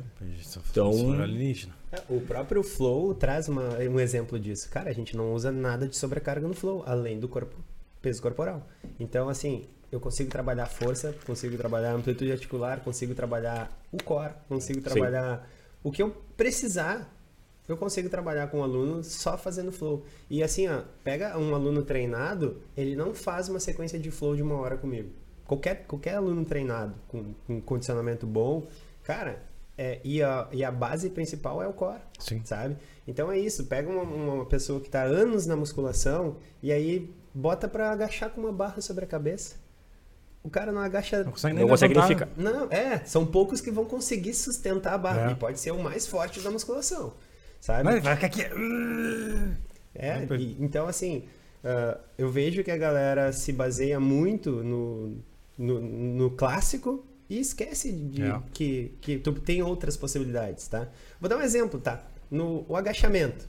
[0.70, 1.74] então, alienígena.
[1.90, 4.70] É, o próprio Flow traz uma, um exemplo disso.
[4.70, 7.56] Cara, a gente não usa nada de sobrecarga no Flow, além do corpo,
[8.00, 8.64] peso corporal.
[9.00, 14.80] Então, assim, eu consigo trabalhar força, consigo trabalhar amplitude articular, consigo trabalhar o core, consigo
[14.82, 15.46] trabalhar Sim.
[15.82, 17.14] o que eu precisar.
[17.66, 20.04] Eu consigo trabalhar com um aluno só fazendo flow.
[20.30, 24.42] E assim, ó, pega um aluno treinado, ele não faz uma sequência de flow de
[24.42, 25.10] uma hora comigo.
[25.46, 28.66] Qualquer, qualquer aluno treinado com, com condicionamento bom,
[29.02, 29.42] cara,
[29.76, 32.40] é, e, a, e a base principal é o core, Sim.
[32.44, 32.76] sabe?
[33.06, 37.68] Então é isso, pega uma, uma pessoa que está anos na musculação e aí bota
[37.68, 39.56] para agachar com uma barra sobre a cabeça
[40.48, 41.22] o cara não agacha.
[41.22, 42.28] Não consegue nem, não consegue ficar.
[42.36, 45.28] Não, é, são poucos que vão conseguir sustentar a barra.
[45.28, 45.32] É.
[45.32, 47.12] E pode ser o mais forte da musculação.
[47.60, 47.84] Sabe?
[47.84, 48.42] Mas vai aqui.
[49.94, 51.24] É, e, então assim,
[51.62, 55.18] uh, eu vejo que a galera se baseia muito no,
[55.56, 58.40] no, no clássico e esquece de é.
[58.52, 60.88] que, que tu tem outras possibilidades, tá?
[61.20, 62.06] Vou dar um exemplo, tá?
[62.30, 63.46] No o agachamento.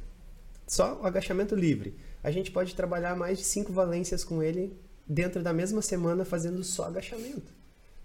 [0.68, 1.96] Só o agachamento livre.
[2.22, 4.78] A gente pode trabalhar mais de cinco valências com ele
[5.10, 7.52] dentro da mesma semana fazendo só agachamento.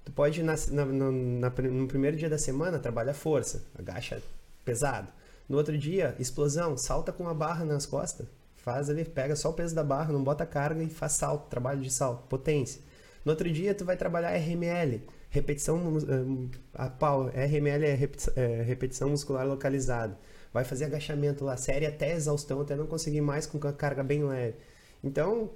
[0.05, 4.23] Tu pode, na, na, na, no primeiro dia da semana, trabalha força, agacha
[4.64, 5.09] pesado.
[5.47, 8.27] No outro dia, explosão, salta com a barra nas costas.
[8.57, 11.83] Faz ali, pega só o peso da barra, não bota carga e faz salto, trabalho
[11.83, 12.81] de salto, potência.
[13.23, 17.99] No outro dia, tu vai trabalhar RML, repetição eh, a pau, RML é
[18.37, 20.19] é repetição muscular localizada.
[20.53, 24.25] Vai fazer agachamento lá, série até exaustão, até não conseguir mais com a carga bem
[24.25, 24.57] leve.
[25.03, 25.51] Então,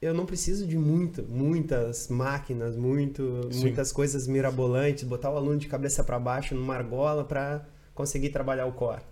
[0.00, 5.66] eu não preciso de muito, muitas máquinas, muito, muitas coisas mirabolantes, botar o aluno de
[5.66, 9.02] cabeça para baixo numa argola para conseguir trabalhar o core.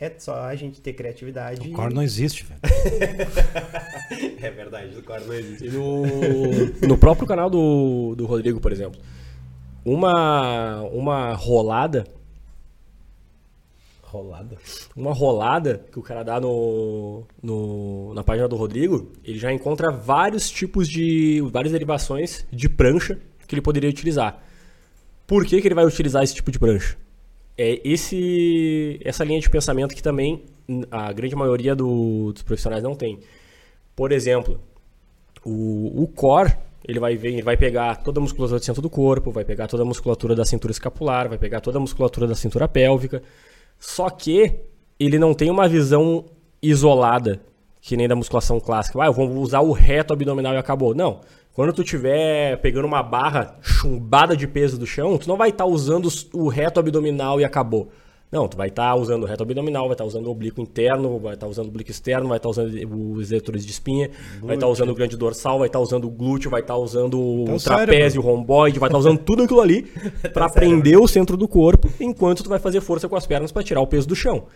[0.00, 1.68] É só a gente ter criatividade.
[1.68, 1.94] O core e...
[1.94, 2.60] não existe, velho.
[4.42, 5.68] é verdade, o core não existe.
[5.68, 6.02] No,
[6.88, 9.00] no próprio canal do, do Rodrigo, por exemplo,
[9.84, 12.06] uma, uma rolada
[14.14, 14.56] Rolada?
[14.94, 19.90] Uma rolada que o cara dá no, no, na página do Rodrigo, ele já encontra
[19.90, 21.40] vários tipos de.
[21.50, 24.40] várias derivações de prancha que ele poderia utilizar.
[25.26, 26.96] Por que, que ele vai utilizar esse tipo de prancha?
[27.58, 30.44] É esse, essa linha de pensamento que também
[30.90, 33.18] a grande maioria do, dos profissionais não tem.
[33.96, 34.60] Por exemplo,
[35.44, 38.90] o, o core, ele vai ver, ele vai pegar toda a musculatura do centro do
[38.90, 42.34] corpo, vai pegar toda a musculatura da cintura escapular, vai pegar toda a musculatura da
[42.34, 43.22] cintura pélvica.
[43.78, 44.60] Só que
[44.98, 46.24] ele não tem uma visão
[46.62, 47.40] isolada,
[47.80, 49.02] que nem da musculação clássica.
[49.02, 50.94] Ah, eu vou usar o reto abdominal e acabou.
[50.94, 51.20] Não.
[51.52, 55.64] Quando tu tiver pegando uma barra chumbada de peso do chão, tu não vai estar
[55.64, 57.90] tá usando o reto abdominal e acabou.
[58.34, 60.60] Não, tu vai estar tá usando o reto abdominal, vai estar tá usando o oblíquo
[60.60, 63.70] interno, vai estar tá usando o oblíquo externo, vai estar tá usando os eletores de
[63.70, 64.46] espinha, glúteo.
[64.46, 66.76] vai estar tá usando o grande dorsal, vai estar tá usando o glúteo, vai estar
[66.76, 69.84] usando o trapézio, o romboide, vai estar usando tudo aquilo ali
[70.34, 73.62] para prender o centro do corpo, enquanto tu vai fazer força com as pernas para
[73.62, 74.46] tirar o peso do chão.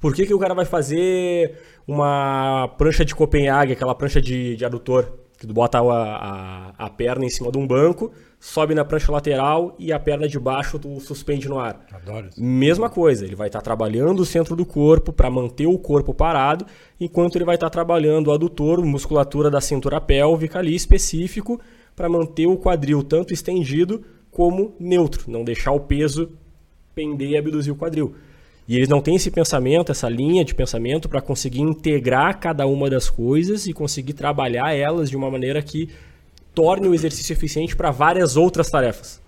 [0.00, 4.64] Por que, que o cara vai fazer uma prancha de Copenhague, aquela prancha de, de
[4.64, 5.12] adutor?
[5.38, 9.12] Que tu bota a, a, a, perna em cima de um banco, sobe na prancha
[9.12, 11.84] lateral e a perna de baixo tu suspende no ar.
[11.92, 12.42] Adoro isso.
[12.42, 16.14] Mesma coisa, ele vai estar tá trabalhando o centro do corpo para manter o corpo
[16.14, 16.64] parado,
[16.98, 21.60] enquanto ele vai estar tá trabalhando o adutor, musculatura da cintura pélvica ali específico,
[21.94, 26.30] para manter o quadril tanto estendido como neutro, não deixar o peso
[26.94, 28.14] pender e abduzir o quadril.
[28.66, 32.88] E eles não têm esse pensamento, essa linha de pensamento para conseguir integrar cada uma
[32.88, 35.90] das coisas e conseguir trabalhar elas de uma maneira que
[36.54, 39.20] torne o exercício eficiente para várias outras tarefas.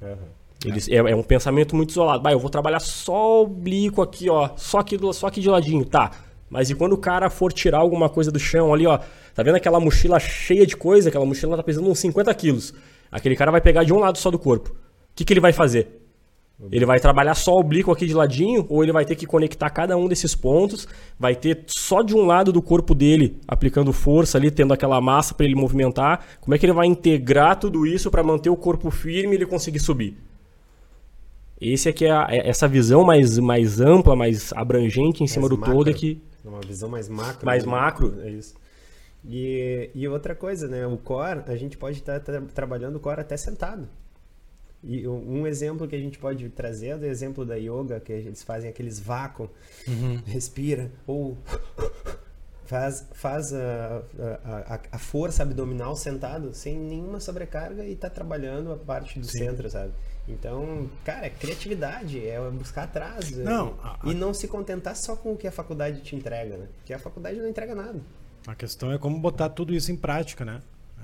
[0.00, 0.16] Uhum.
[0.64, 0.96] Eles, é.
[0.96, 2.22] é, um pensamento muito isolado.
[2.22, 6.10] Bah, eu vou trabalhar só oblíquo aqui, ó, só aqui, só aqui de ladinho, tá?
[6.50, 8.98] Mas e quando o cara for tirar alguma coisa do chão ali, ó,
[9.34, 11.08] tá vendo aquela mochila cheia de coisa?
[11.08, 12.74] Aquela mochila tá pesando uns 50 quilos.
[13.10, 14.70] Aquele cara vai pegar de um lado só do corpo.
[14.70, 14.74] O
[15.14, 15.97] que, que ele vai fazer?
[16.72, 19.70] Ele vai trabalhar só o oblíquo aqui de ladinho, ou ele vai ter que conectar
[19.70, 24.38] cada um desses pontos, vai ter só de um lado do corpo dele aplicando força
[24.38, 26.24] ali, tendo aquela massa para ele movimentar.
[26.40, 29.46] Como é que ele vai integrar tudo isso para manter o corpo firme e ele
[29.46, 30.16] conseguir subir?
[31.60, 35.48] Esse aqui é, a, é essa visão mais, mais ampla, mais abrangente em mais cima
[35.48, 37.46] do macro, todo é que uma visão mais macro.
[37.46, 37.70] Mais né?
[37.70, 38.54] macro, é isso.
[39.24, 40.86] E, e outra coisa, né?
[40.86, 43.88] O core, a gente pode estar tá, tá, trabalhando o core até sentado.
[44.82, 48.42] E um exemplo que a gente pode trazer é o exemplo da yoga, que eles
[48.44, 49.50] fazem aqueles vácuos,
[49.86, 50.22] uhum.
[50.24, 51.36] respira, ou
[52.64, 54.02] faz, faz a,
[54.44, 59.38] a, a, força abdominal sentado, sem nenhuma sobrecarga e está trabalhando a parte do Sim.
[59.38, 59.92] centro, sabe?
[60.28, 63.30] Então, cara, é criatividade, é buscar atrás.
[63.30, 66.68] Não, e, e não se contentar só com o que a faculdade te entrega, né?
[66.76, 67.98] Porque a faculdade não entrega nada.
[68.46, 70.62] A questão é como botar tudo isso em prática, né?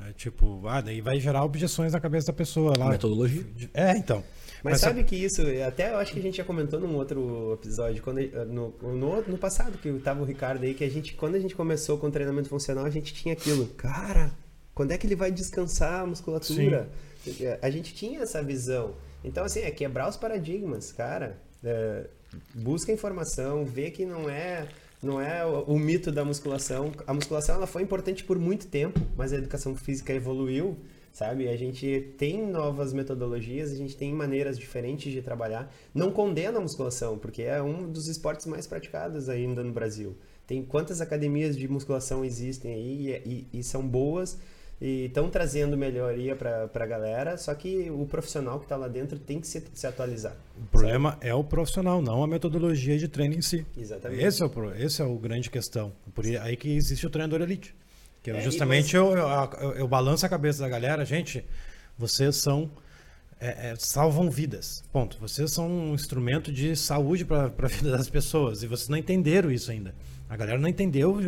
[0.09, 2.91] É, tipo, ah, daí vai gerar objeções na cabeça da pessoa lá.
[2.91, 3.45] Metodologia.
[3.73, 4.23] É, então.
[4.63, 7.53] Mas, Mas sabe que isso, até eu acho que a gente já comentou num outro
[7.53, 11.35] episódio, quando, no, no, no passado, que tava o Ricardo aí, que a gente, quando
[11.35, 13.67] a gente começou com o treinamento funcional, a gente tinha aquilo.
[13.77, 14.33] Cara,
[14.75, 16.89] quando é que ele vai descansar a musculatura?
[17.23, 17.45] Sim.
[17.61, 18.95] A gente tinha essa visão.
[19.23, 21.39] Então, assim, é quebrar os paradigmas, cara.
[21.63, 22.07] É,
[22.55, 24.67] busca informação, vê que não é
[25.05, 26.91] não é o, o, mito da musculação.
[27.07, 30.77] A musculação ela foi importante por muito tempo, mas a educação física evoluiu,
[31.13, 31.49] sabe?
[31.49, 35.73] A gente tem novas metodologias, a gente tem maneiras diferentes de trabalhar.
[35.95, 40.17] Não condena a musculação, porque é um dos esportes mais praticados ainda no Brasil.
[40.47, 44.39] Tem quantas academias de musculação existem aí e, e, e são boas
[44.81, 49.19] e estão trazendo melhoria para a galera, só que o profissional que está lá dentro
[49.19, 50.37] tem que se, se atualizar.
[50.59, 51.29] O problema sabe?
[51.29, 53.65] é o profissional, não a metodologia de treino em si.
[53.77, 54.23] Exatamente.
[54.23, 55.93] Esse é o, esse é o grande questão.
[56.15, 57.75] Por aí que existe o treinador elite.
[58.23, 58.97] Que é, justamente você...
[58.97, 61.45] eu, eu, eu, balanço a cabeça da galera, gente,
[61.99, 62.71] vocês são
[63.41, 64.83] é, é, salvam vidas.
[64.93, 65.19] Ponto.
[65.21, 69.51] Vocês são um instrumento de saúde para a vida das pessoas e vocês não entenderam
[69.51, 69.95] isso ainda.
[70.29, 71.19] A galera não entendeu,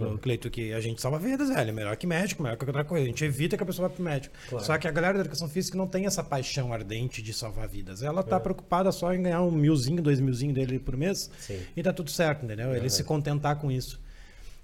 [0.00, 1.72] o Cleito, que a gente salva vidas, velho.
[1.72, 3.04] Melhor que médico, melhor que outra coisa.
[3.04, 4.34] A gente evita que a pessoa vá pro médico.
[4.48, 4.64] Claro.
[4.64, 8.02] Só que a galera da educação física não tem essa paixão ardente de salvar vidas.
[8.02, 8.40] Ela tá é.
[8.40, 11.60] preocupada só em ganhar um milzinho, dois milzinho dele por mês Sim.
[11.76, 12.70] e tá tudo certo, entendeu?
[12.70, 12.88] Ele uhum.
[12.88, 14.00] se contentar com isso.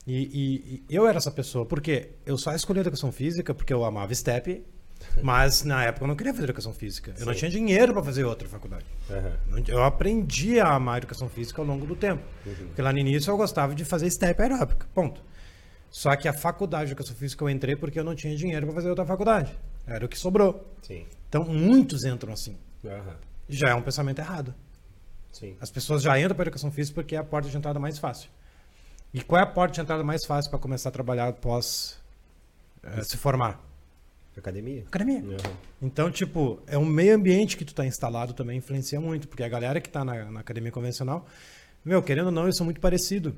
[0.07, 3.73] E, e, e, eu era essa pessoa, porque eu só escolhi a educação física porque
[3.73, 4.65] eu amava STEP
[5.23, 7.11] mas na época eu não queria fazer educação física.
[7.13, 7.25] Eu Sim.
[7.25, 8.85] não tinha dinheiro para fazer outra faculdade.
[9.11, 9.65] Uhum.
[9.67, 12.23] Eu aprendi a amar a educação física ao longo do tempo.
[12.45, 12.55] Uhum.
[12.67, 14.87] Porque lá no início eu gostava de fazer step aeróbica.
[14.95, 15.23] Ponto.
[15.91, 18.75] Só que a faculdade de educação física eu entrei porque eu não tinha dinheiro para
[18.75, 19.57] fazer outra faculdade.
[19.87, 20.67] Era o que sobrou.
[20.83, 21.07] Sim.
[21.29, 22.57] Então muitos entram assim.
[22.83, 23.15] Uhum.
[23.49, 24.55] Já é um pensamento errado.
[25.31, 25.57] Sim.
[25.61, 28.31] As pessoas já entram para educação física porque é a porta de entrada mais fácil.
[29.13, 31.97] E qual é a porta de entrada mais fácil para começar a trabalhar após
[32.83, 33.61] é, se formar?
[34.37, 34.85] Academia?
[34.87, 35.21] Academia.
[35.23, 35.37] Uhum.
[35.83, 39.49] Então, tipo, é um meio ambiente que tu tá instalado também influencia muito, porque a
[39.49, 41.27] galera que tá na, na academia convencional,
[41.85, 43.33] meu, querendo ou não, eles são muito parecidos.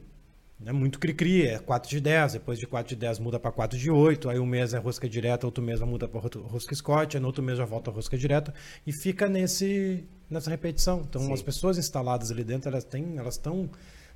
[0.64, 3.78] É muito cri-cri, é 4 de 10, depois de 4 de 10 muda para 4
[3.78, 7.20] de 8, aí um mês é rosca direta, outro mês muda para rosca Scott, aí
[7.20, 8.54] no outro mês já volta a rosca direta,
[8.86, 11.02] e fica nesse, nessa repetição.
[11.06, 11.32] Então, Sim.
[11.34, 13.68] as pessoas instaladas ali dentro, elas têm, elas estão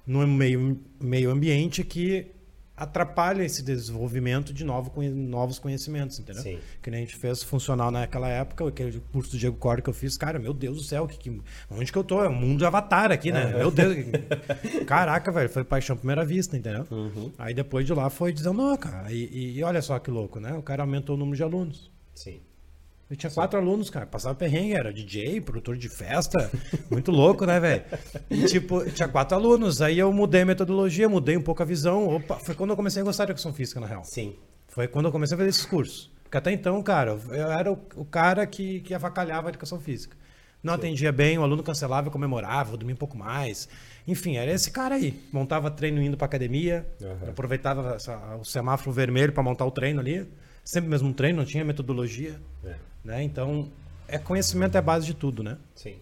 [0.07, 2.31] num meio, meio ambiente que
[2.81, 6.43] atrapalha esse desenvolvimento de novo, novos conhecimentos, entendeu?
[6.43, 6.59] Sim.
[6.81, 9.95] Que nem a gente fez funcional naquela época, aquele curso do Diego Core que eu
[9.95, 11.41] fiz, cara, meu Deus do céu, que, que,
[11.71, 12.25] onde que eu tô?
[12.25, 13.55] É um mundo de avatar aqui, né?
[13.55, 13.95] Meu Deus.
[14.87, 16.87] Caraca, velho, foi paixão à primeira vista, entendeu?
[16.91, 17.31] Uhum.
[17.39, 20.41] Aí depois de lá foi dizendo, não, cara, e, e, e olha só que louco,
[20.41, 20.55] né?
[20.55, 21.91] O cara aumentou o número de alunos.
[22.15, 22.41] Sim.
[23.11, 24.07] Eu tinha quatro alunos, cara.
[24.07, 26.49] Passava perrengue, era DJ, produtor de festa.
[26.89, 27.83] Muito louco, né, velho?
[28.31, 29.83] E, tipo, tinha quatro alunos.
[29.83, 32.07] Aí eu mudei a metodologia, mudei um pouco a visão.
[32.07, 34.05] Opa, foi quando eu comecei a gostar de educação física, na real.
[34.05, 34.37] Sim.
[34.69, 36.09] Foi quando eu comecei a fazer esses cursos.
[36.23, 40.17] Porque até então, cara, eu era o, o cara que, que avacalhava a educação física.
[40.63, 40.79] Não Sim.
[40.79, 43.69] atendia bem, o aluno cancelava, eu comemorava, eu dormia um pouco mais.
[44.07, 45.21] Enfim, era esse cara aí.
[45.33, 47.31] Montava treino indo pra academia, uhum.
[47.31, 50.29] aproveitava essa, o semáforo vermelho para montar o treino ali.
[50.65, 52.41] Sempre mesmo treino, não tinha metodologia.
[52.65, 52.90] É.
[53.05, 53.23] Né?
[53.23, 53.71] Então,
[54.07, 55.57] é conhecimento é a base de tudo, né?
[55.75, 55.97] Sim.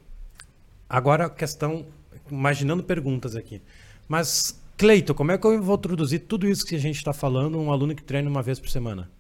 [0.89, 1.87] Agora, a questão,
[2.31, 3.61] imaginando perguntas aqui.
[4.09, 7.59] Mas, Cleito, como é que eu vou introduzir tudo isso que a gente está falando
[7.59, 9.11] um aluno que treina uma vez por semana?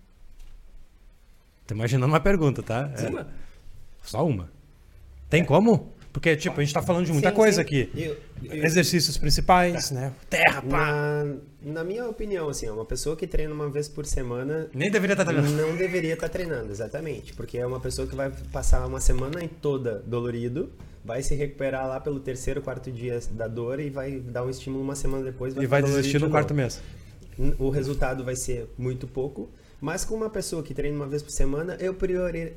[1.66, 2.90] Tô imaginando uma pergunta, tá?
[2.96, 3.26] É.
[4.02, 4.50] Só uma.
[5.28, 5.44] Tem é.
[5.44, 5.92] como?
[6.12, 7.60] Porque, tipo, a gente está falando de muita sim, coisa sim.
[7.60, 7.90] aqui.
[7.94, 9.94] Eu, eu, Exercícios principais, tá.
[9.94, 10.12] né?
[10.28, 11.24] Terra, pá.
[11.62, 14.68] Na, na, minha opinião, assim, uma pessoa que treina uma vez por semana.
[14.72, 15.54] Nem deveria estar tá treinando.
[15.54, 17.34] Não deveria estar tá treinando, exatamente.
[17.34, 20.72] Porque é uma pessoa que vai passar uma semana toda dolorido,
[21.04, 24.82] vai se recuperar lá pelo terceiro, quarto dia da dor e vai dar um estímulo
[24.82, 25.54] uma semana depois.
[25.54, 26.80] Vai e vai desistir no quarto mês.
[27.58, 29.48] O resultado vai ser muito pouco.
[29.80, 32.54] Mas com uma pessoa que treina uma vez por semana, eu priori...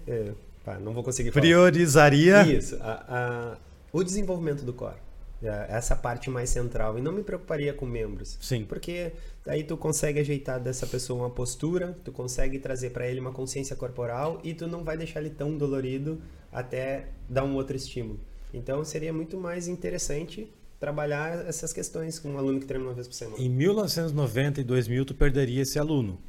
[0.63, 1.41] Pá, não vou conseguir falar.
[1.41, 2.43] Priorizaria.
[2.43, 2.77] Isso.
[2.81, 3.57] A, a,
[3.91, 4.97] o desenvolvimento do core.
[5.43, 6.97] É, essa parte mais central.
[6.99, 8.37] E não me preocuparia com membros.
[8.39, 8.63] Sim.
[8.63, 9.11] Porque
[9.47, 13.75] aí tu consegue ajeitar dessa pessoa uma postura, tu consegue trazer para ele uma consciência
[13.75, 16.21] corporal e tu não vai deixar ele tão dolorido
[16.51, 18.19] até dar um outro estímulo.
[18.53, 20.47] Então seria muito mais interessante
[20.79, 23.41] trabalhar essas questões com um aluno que treina uma vez por semana.
[23.41, 26.19] Em 1990 e 2000 tu perderia esse aluno.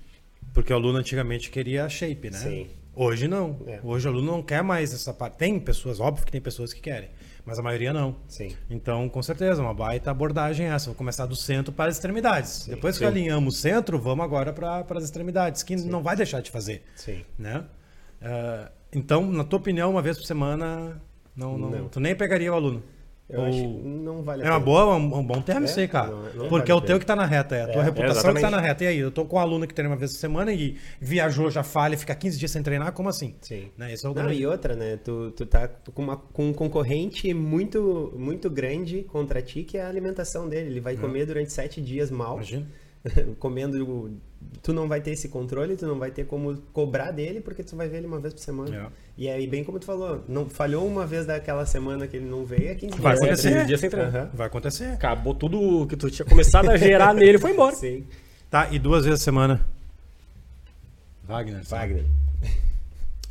[0.52, 2.38] Porque o aluno antigamente queria shape, né?
[2.38, 2.70] Sim.
[2.94, 3.58] Hoje não.
[3.66, 3.80] É.
[3.82, 5.38] Hoje o aluno não quer mais essa parte.
[5.38, 7.08] Tem pessoas, óbvio que tem pessoas que querem,
[7.44, 8.16] mas a maioria não.
[8.28, 8.54] Sim.
[8.68, 10.86] Então, com certeza, uma baita abordagem é essa.
[10.86, 12.50] Vou começar do centro para as extremidades.
[12.50, 12.72] Sim.
[12.72, 13.10] Depois que Sim.
[13.10, 15.88] alinhamos o centro, vamos agora para, para as extremidades, que Sim.
[15.88, 16.82] não vai deixar de fazer.
[16.94, 17.24] Sim.
[17.38, 17.64] Né?
[18.20, 21.00] Uh, então, na tua opinião, uma vez por semana,
[21.34, 21.88] não, não, não.
[21.88, 22.82] tu nem pegaria o aluno?
[23.28, 23.46] Eu Ou...
[23.46, 25.86] acho não vale a É uma boa, um, um bom termo é?
[25.86, 26.10] cara.
[26.10, 27.84] Não, não Porque vale é o teu que tá na reta, é a tua é,
[27.84, 28.84] reputação é que tá na reta.
[28.84, 31.50] E aí, eu tô com um aluno que treina uma vez por semana e viajou,
[31.50, 33.34] já falha, fica 15 dias sem treinar, como assim?
[33.40, 33.70] Sim.
[33.76, 33.92] Né?
[33.92, 34.98] Esse é o não, e outra, né?
[34.98, 39.82] Tu, tu tá com, uma, com um concorrente muito, muito grande contra ti, que é
[39.82, 40.68] a alimentação dele.
[40.68, 42.34] Ele vai comer durante sete dias mal.
[42.36, 42.66] Imagina.
[43.38, 44.10] comendo,
[44.62, 47.76] tu não vai ter esse controle, tu não vai ter como cobrar dele, porque tu
[47.76, 48.76] vai ver ele uma vez por semana.
[48.76, 48.86] É.
[49.16, 52.44] E aí, bem como tu falou, não falhou uma vez daquela semana que ele não
[52.44, 53.22] veio, é 15 vai dias.
[53.24, 53.66] Acontecer.
[53.66, 54.24] dias sem treinar.
[54.24, 54.30] Uhum.
[54.34, 54.88] Vai acontecer.
[54.92, 57.74] Acabou tudo que tu tinha começado a gerar nele, foi embora.
[57.76, 58.06] Sim.
[58.50, 59.66] Tá, e duas vezes a semana?
[61.24, 61.62] Wagner.
[61.64, 62.04] Wagner.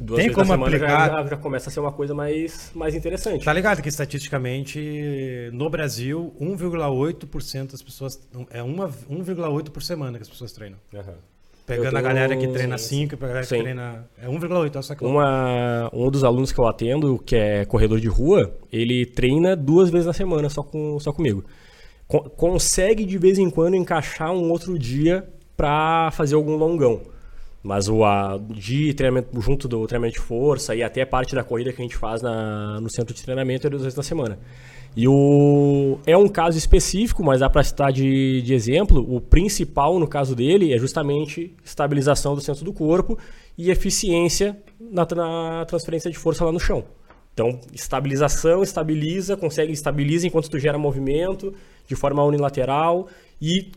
[0.02, 1.10] Duas Tem como aplicar.
[1.10, 3.46] Já, já, começa a ser uma coisa mais, mais interessante.
[3.46, 8.20] Tá ligado que estatisticamente no Brasil 1,8% das pessoas.
[8.50, 10.80] É 1,8 por semana que as pessoas treinam.
[10.92, 11.14] Uhum.
[11.68, 14.10] Pegando a galera que treina 5 e a galera que treina.
[14.20, 18.00] É 1,8, olha só que Uma, Um dos alunos que eu atendo, que é corredor
[18.00, 21.46] de rua, ele treina duas vezes na semana só, com, só comigo.
[22.08, 27.11] consegue de vez em quando encaixar um outro dia para fazer algum longão.
[27.64, 31.72] Mas o a, de treinamento junto do treinamento de força e até parte da corrida
[31.72, 34.40] que a gente faz na, no centro de treinamento é duas vezes na semana.
[34.96, 39.06] E o é um caso específico, mas dá para citar de, de exemplo.
[39.08, 43.18] O principal no caso dele é justamente estabilização do centro do corpo
[43.58, 46.84] e eficiência na, na transferência de força lá no chão.
[47.34, 51.54] Então, estabilização, estabiliza, consegue estabiliza enquanto tu gera movimento
[51.88, 53.08] de forma unilateral
[53.42, 53.72] e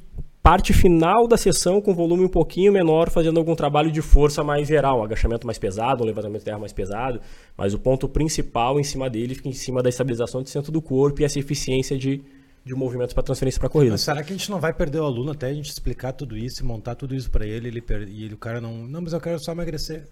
[0.44, 4.68] parte final da sessão com volume um pouquinho menor, fazendo algum trabalho de força mais
[4.68, 7.18] geral, um agachamento mais pesado, um levantamento de terra mais pesado,
[7.57, 10.83] mas o ponto principal em cima dele fica em cima da estabilização do centro do
[10.83, 12.22] corpo e essa eficiência de,
[12.62, 13.92] de movimentos para transferência para corrida.
[13.92, 16.37] Mas será que a gente não vai perder o aluno até a gente explicar tudo
[16.37, 19.14] isso e montar tudo isso para ele, ele e ele, o cara não, não, mas
[19.14, 20.04] eu quero só emagrecer.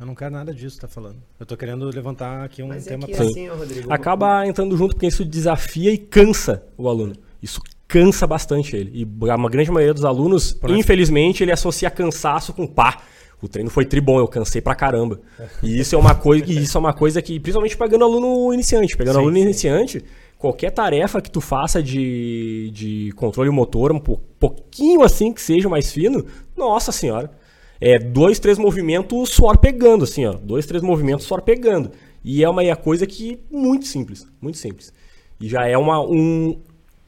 [0.00, 1.18] Eu não quero nada disso, tá falando.
[1.38, 4.94] Eu tô querendo levantar aqui um Mas é tema é assim, Rodrigo, Acaba entrando junto
[4.94, 7.14] porque isso desafia e cansa o aluno.
[7.42, 8.90] Isso cansa bastante ele.
[8.94, 10.78] E a grande maioria dos alunos, Parece...
[10.78, 12.98] infelizmente, ele associa cansaço com pá.
[13.40, 15.20] O treino foi tribom, eu cansei pra caramba.
[15.62, 19.16] E isso é uma coisa, isso é uma coisa que, principalmente pegando aluno iniciante, pegando
[19.16, 19.42] sim, aluno sim.
[19.42, 20.04] iniciante,
[20.38, 25.92] qualquer tarefa que tu faça de, de controle motor, um pouquinho assim que seja mais
[25.92, 26.24] fino,
[26.56, 27.30] nossa senhora.
[27.78, 30.32] É dois, três movimentos suor pegando, assim, ó.
[30.32, 31.90] Dois, três movimentos suor pegando.
[32.24, 34.94] E é uma, é coisa que muito simples, muito simples.
[35.38, 36.58] E já é uma, um,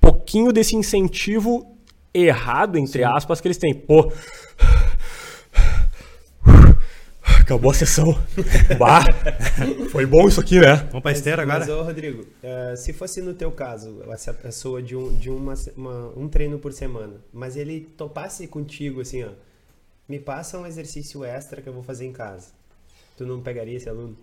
[0.01, 1.77] pouquinho desse incentivo
[2.13, 3.05] errado, entre Sim.
[3.05, 3.75] aspas, que eles têm.
[3.75, 4.13] Pô,
[7.41, 8.13] acabou a sessão.
[8.79, 9.05] bah,
[9.91, 10.77] foi bom isso aqui, né?
[10.91, 11.61] Vamos pra esteira agora?
[11.61, 15.55] Mas, ô, Rodrigo, uh, se fosse no teu caso, essa pessoa de, um, de uma,
[15.77, 19.31] uma, um treino por semana, mas ele topasse contigo assim, ó,
[20.09, 22.49] me passa um exercício extra que eu vou fazer em casa.
[23.17, 24.17] Tu não pegaria esse aluno?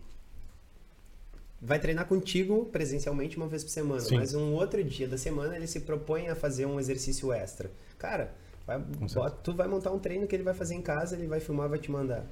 [1.61, 4.15] Vai treinar contigo presencialmente uma vez por semana, Sim.
[4.17, 7.71] mas um outro dia da semana ele se propõe a fazer um exercício extra.
[7.97, 8.33] Cara,
[8.67, 11.39] vai, bota, tu vai montar um treino que ele vai fazer em casa, ele vai
[11.39, 12.25] filmar, vai te mandar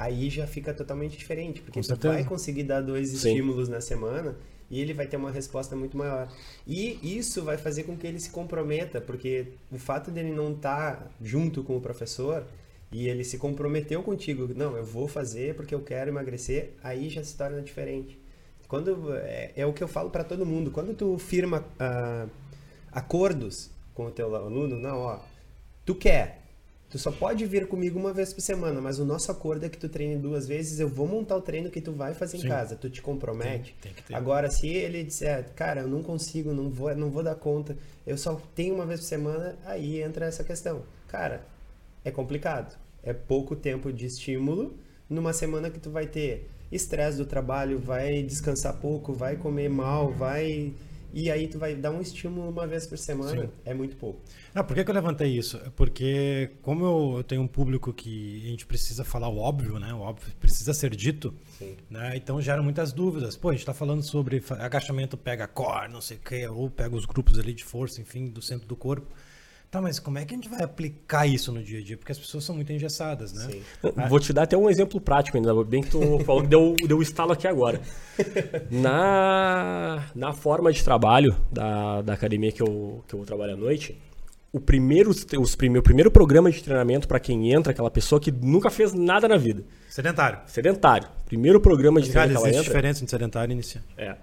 [0.00, 3.16] aí já fica totalmente diferente, porque você vai conseguir dar dois Sim.
[3.16, 4.34] estímulos na semana
[4.70, 6.32] e ele vai ter uma resposta muito maior.
[6.66, 10.96] E isso vai fazer com que ele se comprometa, porque o fato dele não estar
[10.96, 12.46] tá junto com o professor
[12.92, 17.22] e ele se comprometeu contigo, não, eu vou fazer porque eu quero emagrecer, aí já
[17.22, 18.18] se torna diferente.
[18.70, 22.30] Quando é, é o que eu falo para todo mundo, quando tu firma uh,
[22.92, 25.18] acordos com o teu aluno, não, ó,
[25.84, 26.40] tu quer,
[26.90, 29.78] Tu só pode vir comigo uma vez por semana, mas o nosso acordo é que
[29.78, 32.46] tu treine duas vezes, eu vou montar o treino que tu vai fazer Sim.
[32.46, 32.74] em casa.
[32.74, 33.76] Tu te compromete?
[33.80, 37.36] Tem, tem Agora, se ele disser, cara, eu não consigo, não vou, não vou dar
[37.36, 40.82] conta, eu só tenho uma vez por semana, aí entra essa questão.
[41.06, 41.46] Cara,
[42.04, 42.76] é complicado.
[43.04, 44.76] É pouco tempo de estímulo
[45.08, 50.12] numa semana que tu vai ter estresse do trabalho, vai descansar pouco, vai comer mal,
[50.12, 50.72] vai
[51.12, 53.50] e aí tu vai dar um estímulo uma vez por semana, Sim.
[53.64, 54.20] é muito pouco.
[54.54, 55.58] Ah, por que, que eu levantei isso?
[55.74, 59.92] Porque como eu, eu, tenho um público que a gente precisa falar o óbvio, né?
[59.92, 61.34] O óbvio precisa ser dito,
[61.88, 62.16] né?
[62.16, 63.36] Então gera muitas dúvidas.
[63.36, 66.94] Pô, a gente está falando sobre agachamento pega core, não sei o quê, ou pega
[66.94, 69.06] os grupos ali de força, enfim, do centro do corpo.
[69.70, 71.96] Tá, mas como é que a gente vai aplicar isso no dia a dia?
[71.96, 73.46] Porque as pessoas são muito engessadas, né?
[73.52, 73.62] Sim.
[73.96, 76.74] Ah, Vou te dar até um exemplo prático ainda, bem que tu falou que deu,
[76.88, 77.80] deu o estalo aqui agora.
[78.68, 83.96] Na, na forma de trabalho da, da academia que eu, que eu trabalho à noite,
[84.52, 88.32] o primeiro, os prime, o primeiro programa de treinamento para quem entra, aquela pessoa que
[88.32, 89.62] nunca fez nada na vida.
[89.88, 90.40] Sedentário.
[90.46, 91.08] Sedentário.
[91.26, 92.48] Primeiro programa de treinamento.
[92.48, 93.86] Existe diferença entre sedentário e iniciante.
[93.96, 94.16] É.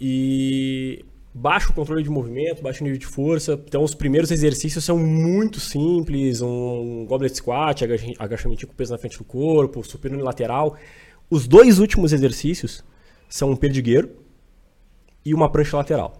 [0.00, 1.04] E
[1.34, 3.54] baixo controle de movimento, baixo nível de força.
[3.66, 7.82] Então, os primeiros exercícios são muito simples: um goblet squat,
[8.18, 10.76] agachamento com peso na frente do corpo, supino unilateral.
[11.30, 12.84] Os dois últimos exercícios
[13.28, 14.10] são um perdigueiro
[15.24, 16.18] e uma prancha lateral.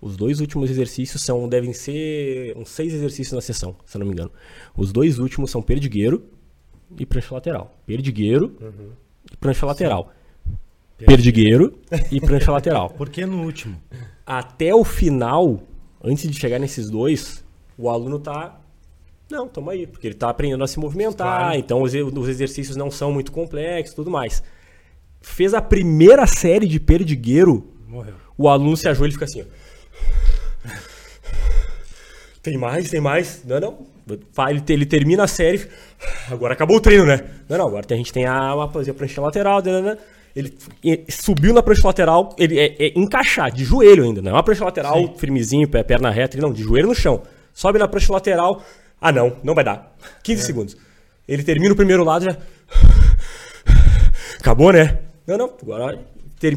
[0.00, 4.06] Os dois últimos exercícios são devem ser uns seis exercícios na sessão, se eu não
[4.06, 4.30] me engano.
[4.76, 6.22] Os dois últimos são perdigueiro
[6.96, 7.76] e prancha lateral.
[7.84, 8.90] Perdigueiro uhum.
[9.32, 10.12] e prancha lateral
[10.98, 11.78] perdigueiro
[12.10, 12.90] e prancha lateral.
[12.96, 13.80] Por que no último?
[14.24, 15.60] Até o final,
[16.02, 17.44] antes de chegar nesses dois,
[17.76, 18.60] o aluno tá
[19.30, 21.58] não, toma aí, porque ele está aprendendo a se movimentar, claro.
[21.58, 24.40] então os, os, exercícios não são muito complexos, tudo mais.
[25.20, 28.14] Fez a primeira série de perdigueiro, Morreu.
[28.38, 29.66] o aluno se ajoelha e fica assim, ó.
[32.40, 33.42] Tem mais, tem mais.
[33.44, 33.78] Não, não.
[34.48, 35.66] Ele, ele termina a série.
[36.30, 37.24] Agora acabou o treino, né?
[37.48, 37.66] Não, não.
[37.66, 39.60] Agora a gente tem a, a, a prancha lateral.
[39.60, 39.98] Né, né, né.
[40.36, 40.54] Ele
[41.08, 44.62] subiu na prancha lateral, ele é, é encaixar, de joelho ainda, não é uma prancha
[44.62, 45.14] lateral Sim.
[45.16, 47.22] firmezinho, perna reta, não, de joelho no chão.
[47.54, 48.62] Sobe na prancha lateral,
[49.00, 49.96] ah não, não vai dar.
[50.22, 50.44] 15 é.
[50.44, 50.76] segundos.
[51.26, 52.36] Ele termina o primeiro lado já.
[54.38, 54.98] Acabou, né?
[55.26, 56.04] Não, não, agora.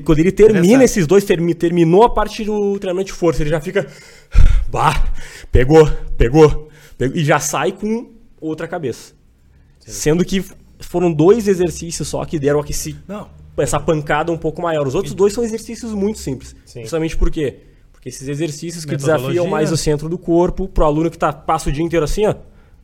[0.03, 3.87] Quando ele termina esses dois, terminou a parte do treinamento de força, ele já fica.
[4.67, 5.03] Bah,
[5.51, 9.13] pegou, pegou, pegou e já sai com outra cabeça.
[9.79, 10.45] Sendo que
[10.79, 12.95] foram dois exercícios só que deram aqui se.
[13.07, 13.27] Não,
[13.61, 14.87] essa pancada um pouco maior.
[14.87, 16.55] Os outros dois são exercícios muito simples.
[16.65, 16.81] Sim.
[16.81, 17.59] Justamente por quê?
[17.91, 21.69] Porque esses exercícios que desafiam mais o centro do corpo, pro aluno que tá, passa
[21.69, 22.35] o dia inteiro assim, ó,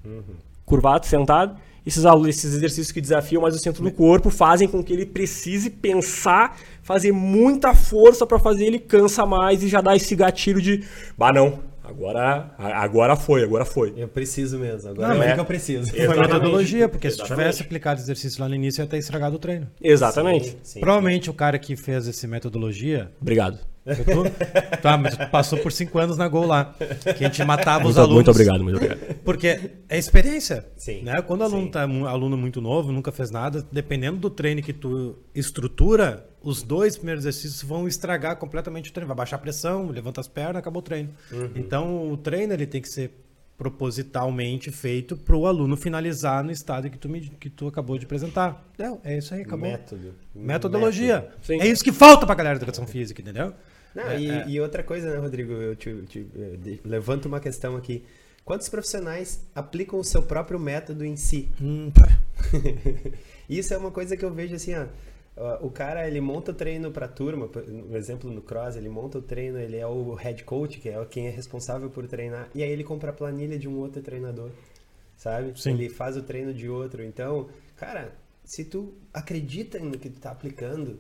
[0.03, 0.21] uhum.
[0.65, 1.55] curvado, sentado,
[1.86, 5.69] esses, esses exercícios que desafiam mais o centro do corpo fazem com que ele precise
[5.69, 10.84] pensar, fazer muita força para fazer, ele cansa mais e já dá esse gatilho de,
[11.17, 13.93] bah não, Agora, agora foi, agora foi.
[13.95, 15.91] Eu preciso mesmo, agora não, é, é que eu preciso.
[15.91, 17.29] Foi metodologia, porque Exatamente.
[17.29, 19.67] se tivesse aplicado exercício lá no início, ia ter estragado o treino.
[19.81, 20.49] Exatamente.
[20.49, 20.79] Sim, sim.
[20.79, 23.11] Provavelmente o cara que fez essa metodologia.
[23.21, 23.59] Obrigado.
[23.86, 24.77] Tô...
[24.81, 26.75] tá, mas passou por cinco anos na Gol lá.
[27.17, 28.15] Que a gente matava muito, os alunos.
[28.15, 29.15] Muito obrigado, muito obrigado.
[29.23, 30.65] Porque é experiência.
[30.75, 31.03] Sim.
[31.03, 31.21] Né?
[31.21, 34.73] Quando o aluno está um aluno muito novo, nunca fez nada, dependendo do treino que
[34.73, 39.07] tu estrutura, os dois primeiros exercícios vão estragar completamente o treino.
[39.07, 41.09] Vai baixar a pressão, levanta as pernas, acabou o treino.
[41.31, 41.51] Uhum.
[41.55, 43.11] Então o treino ele tem que ser
[43.57, 48.05] propositalmente feito para o aluno finalizar no estado que tu, me, que tu acabou de
[48.05, 48.67] apresentar.
[48.77, 49.69] Não, é isso aí, acabou.
[49.69, 50.13] Método.
[50.33, 51.29] Metodologia.
[51.47, 51.63] Método.
[51.63, 53.53] É isso que falta para a galera da educação física, entendeu?
[53.95, 54.49] Não, é, e, é.
[54.49, 55.53] e, outra coisa, né, Rodrigo?
[55.53, 58.03] Eu, te, te, eu levanto uma questão aqui.
[58.43, 61.49] Quantos profissionais aplicam o seu próprio método em si?
[61.59, 61.91] Hum,
[63.49, 64.85] isso é uma coisa que eu vejo assim, ó
[65.61, 69.17] O cara, ele monta o treino para a turma, no exemplo no cross, ele monta
[69.17, 72.61] o treino, ele é o head coach, que é quem é responsável por treinar, e
[72.61, 74.51] aí ele compra a planilha de um outro treinador,
[75.17, 75.59] sabe?
[75.59, 75.71] Sim.
[75.71, 77.03] Ele faz o treino de outro.
[77.03, 80.99] Então, cara, se tu acredita no que tu tá aplicando,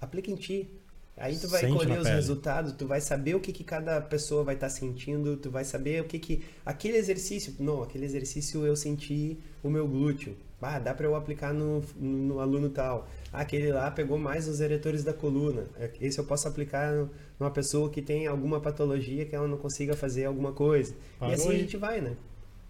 [0.00, 0.70] aplica em ti.
[1.16, 2.16] Aí tu vai Sente colher os pele.
[2.16, 5.64] resultados, tu vai saber o que, que cada pessoa vai estar tá sentindo, tu vai
[5.64, 6.42] saber o que que...
[6.66, 10.36] Aquele exercício, não, aquele exercício eu senti o meu glúteo.
[10.60, 13.06] Ah, dá para eu aplicar no, no aluno tal.
[13.30, 15.66] Ah, aquele lá pegou mais os eretores da coluna.
[15.78, 17.06] É, esse eu posso aplicar
[17.38, 20.94] numa pessoa que tem alguma patologia que ela não consiga fazer alguma coisa.
[21.18, 21.56] Parou e assim aí.
[21.56, 22.16] a gente vai, né?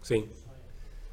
[0.02, 0.28] Sim.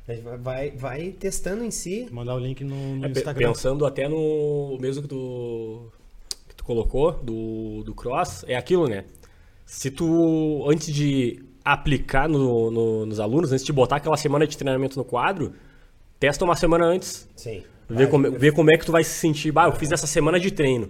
[0.08, 2.08] A gente vai, vai testando em si.
[2.12, 3.50] Mandar o link no, no é, Instagram.
[3.50, 5.92] Pensando até no mesmo que tu
[6.72, 9.04] colocou do, do cross é aquilo, né?
[9.66, 14.58] Se tu, antes de aplicar no, no, nos alunos, antes de botar aquela semana de
[14.58, 15.54] treinamento no quadro,
[16.20, 17.28] testa uma semana antes.
[17.36, 17.64] Sim.
[17.90, 19.52] Vê, como, vê como é que tu vai se sentir.
[19.52, 20.90] Bah, eu fiz essa semana de treino.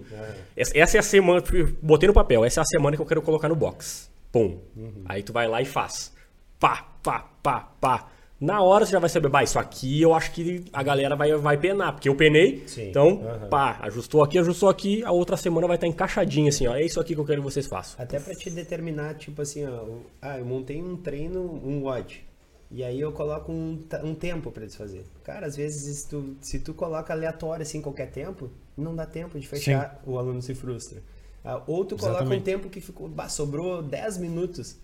[0.56, 0.62] É.
[0.78, 1.42] Essa é a semana,
[1.82, 4.08] botei no papel, essa é a semana que eu quero colocar no box.
[4.30, 4.60] Pum.
[4.76, 5.02] Uhum.
[5.04, 6.12] Aí tu vai lá e faz.
[6.60, 8.08] Pá, pá, pá, pá
[8.42, 11.32] na hora você já vai saber, bah, isso aqui eu acho que a galera vai,
[11.36, 12.88] vai penar, porque eu penei, Sim.
[12.88, 13.48] então, uhum.
[13.48, 16.98] pá, ajustou aqui, ajustou aqui, a outra semana vai estar encaixadinha assim, ó, é isso
[16.98, 18.02] aqui que eu quero que vocês façam.
[18.02, 19.84] Até para te determinar, tipo assim, ó,
[20.20, 22.24] ah, eu montei um treino, um WOD,
[22.68, 25.04] e aí eu coloco um, um tempo para eles fazer.
[25.22, 29.38] Cara, às vezes se tu, se tu coloca aleatório assim, qualquer tempo, não dá tempo
[29.38, 30.10] de fechar, Sim.
[30.10, 31.00] o aluno se frustra.
[31.44, 32.40] Ah, ou tu coloca Exatamente.
[32.40, 34.76] um tempo que ficou, bah, sobrou 10 minutos,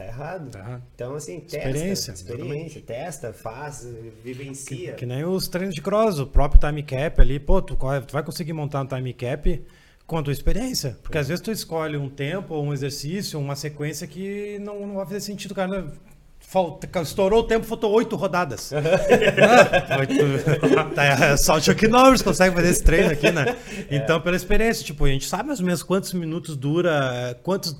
[0.00, 0.50] Tá errado.
[0.50, 0.80] Tá.
[0.94, 1.58] Então, assim, testa.
[1.58, 2.12] Experiência.
[2.12, 3.86] Experiência, testa, faz,
[4.24, 4.92] vivencia.
[4.92, 7.38] Que, que, nem os treinos de cross, o próprio time cap ali.
[7.38, 9.62] Pô, tu, tu vai conseguir montar um time cap
[10.06, 10.96] com a tua experiência.
[11.02, 11.20] Porque é.
[11.20, 15.20] às vezes tu escolhe um tempo, um exercício, uma sequência que não, não vai fazer
[15.20, 15.92] sentido, cara.
[16.38, 18.72] Falta, estourou o tempo, faltou oito rodadas.
[20.78, 23.54] ah, tá, só o Chuck Norris consegue fazer esse treino aqui, né?
[23.90, 23.96] É.
[23.96, 27.76] Então, pela experiência, tipo, a gente sabe mais ou menos quantos minutos dura, quantos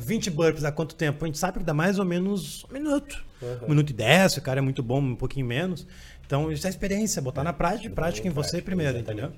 [0.00, 1.24] 20 é, burpees há quanto tempo?
[1.24, 3.24] A gente sabe que dá mais ou menos um minuto.
[3.40, 3.66] Uhum.
[3.66, 5.86] Um minuto e dez, o cara é muito bom, um pouquinho menos.
[6.26, 9.32] Então, isso é experiência, botar na prática, prática em você primeiro, entendeu?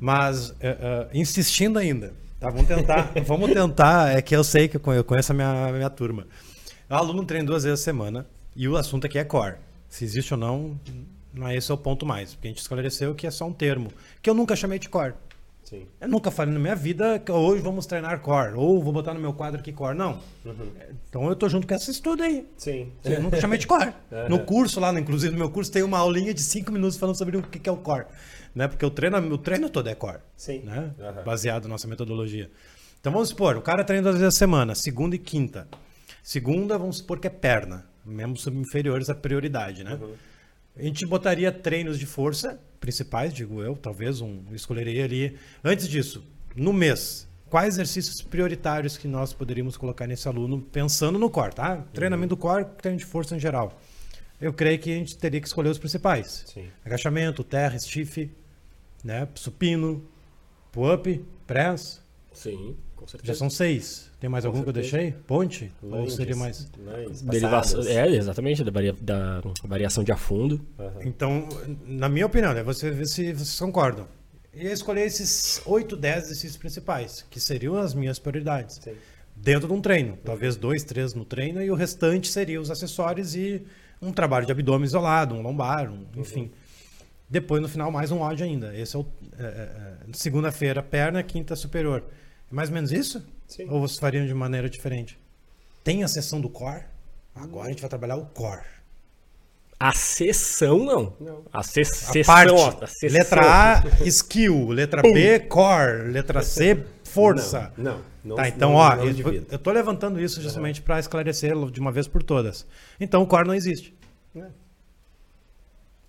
[0.00, 2.50] Mas, uh, uh, insistindo ainda, tá?
[2.50, 6.26] Vamos tentar, vamos tentar, é que eu sei que eu conheço a minha, minha turma.
[6.88, 9.56] O aluno treina duas vezes a semana e o assunto aqui é core.
[9.88, 10.80] Se existe ou não,
[11.32, 12.34] não é esse é o ponto mais.
[12.34, 13.90] Porque a gente esclareceu que é só um termo,
[14.22, 15.14] que eu nunca chamei de core.
[15.68, 15.84] Sim.
[16.00, 19.18] Eu nunca falei na minha vida que hoje vamos treinar core, ou vou botar no
[19.18, 19.98] meu quadro aqui core.
[19.98, 20.20] Não.
[20.44, 20.70] Uhum.
[21.08, 22.46] Então eu tô junto com essa estudo aí.
[22.56, 22.92] Sim.
[23.04, 23.92] Eu nunca chamei de core.
[24.12, 24.28] Uhum.
[24.36, 27.36] No curso lá, inclusive no meu curso, tem uma aulinha de 5 minutos falando sobre
[27.36, 28.06] o que é o core.
[28.54, 28.68] Né?
[28.68, 30.20] Porque o treino, o treino todo é core.
[30.36, 30.60] Sim.
[30.60, 30.92] Né?
[30.98, 31.24] Uhum.
[31.24, 32.48] Baseado na nossa metodologia.
[33.00, 35.66] Então vamos supor, o cara treina duas vezes a semana, segunda e quinta.
[36.22, 37.84] Segunda, vamos supor que é perna.
[38.04, 39.98] Membros inferiores à prioridade, né?
[40.00, 40.14] Uhum.
[40.76, 45.36] A gente botaria treinos de força principais, digo eu, talvez um escolheria ali.
[45.64, 46.24] Antes disso,
[46.54, 51.84] no mês, quais exercícios prioritários que nós poderíamos colocar nesse aluno pensando no core, tá?
[51.92, 53.80] Treinamento do core, treino de força em geral.
[54.40, 56.44] Eu creio que a gente teria que escolher os principais.
[56.46, 56.68] Sim.
[56.84, 58.30] Agachamento, terra, stiff,
[59.02, 59.26] né?
[59.34, 60.06] supino,
[60.70, 62.00] pull-up, press.
[62.32, 62.76] Sim,
[63.06, 63.32] com certeza.
[63.32, 64.10] Já são seis.
[64.18, 64.88] Tem mais com algum certeza.
[64.88, 65.20] que eu deixei?
[65.26, 65.72] Ponte?
[65.80, 66.68] Ou seria mais?
[67.22, 70.60] Derivação, é, exatamente, da, varia, da variação de afundo.
[70.78, 70.90] Uhum.
[71.02, 71.48] Então,
[71.86, 74.06] na minha opinião, né, você ver se vocês concordam.
[74.52, 78.80] E escolher esses 8, 10 exercícios principais, que seriam as minhas prioridades.
[78.82, 78.94] Sim.
[79.36, 80.18] Dentro de um treino.
[80.24, 83.62] Talvez dois, três no treino, e o restante seria os acessórios e
[84.00, 86.42] um trabalho de abdômen isolado, um lombar, um, enfim.
[86.42, 86.50] Uhum.
[87.28, 88.74] Depois, no final, mais um ódio ainda.
[88.76, 89.06] Esse é o.
[89.38, 92.02] É, é, é Segunda-feira, perna, quinta superior.
[92.50, 93.24] É mais ou menos isso?
[93.46, 93.68] Sim.
[93.68, 95.18] Ou vocês fariam de maneira diferente?
[95.82, 96.84] Tem a sessão do core?
[97.34, 98.64] Agora a gente vai trabalhar o core.
[99.78, 101.12] A sessão não.
[101.20, 101.44] não.
[101.52, 102.34] A, se a sessão.
[102.34, 102.52] Parte.
[102.52, 103.18] Ó, a sessão.
[103.18, 104.68] Letra A, skill.
[104.68, 105.12] Letra Pum.
[105.12, 106.10] B, core.
[106.10, 107.72] Letra C, força.
[107.76, 108.36] Não, não.
[108.36, 112.08] tá, então, não, ó, eu, eu tô levantando isso justamente para esclarecer de uma vez
[112.08, 112.66] por todas.
[112.98, 113.94] Então, o core não existe.
[114.34, 114.46] É.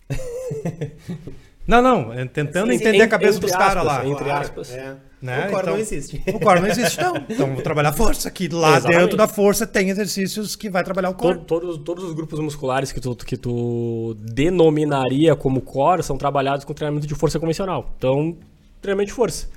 [1.67, 4.07] Não, não, é tentando sim, entender a cabeça dos caras lá.
[4.07, 4.71] Entre aspas.
[4.71, 4.95] É.
[5.21, 5.47] Né?
[5.47, 6.23] O core então, não existe.
[6.27, 7.15] O core não existe, não.
[7.27, 8.99] Então vou trabalhar força, que lá Exatamente.
[9.01, 11.39] dentro da força tem exercícios que vai trabalhar o core.
[11.39, 16.73] Todos, todos os grupos musculares que tu, que tu denominaria como core são trabalhados com
[16.73, 17.91] treinamento de força convencional.
[17.97, 18.37] Então,
[18.81, 19.49] treinamento de força.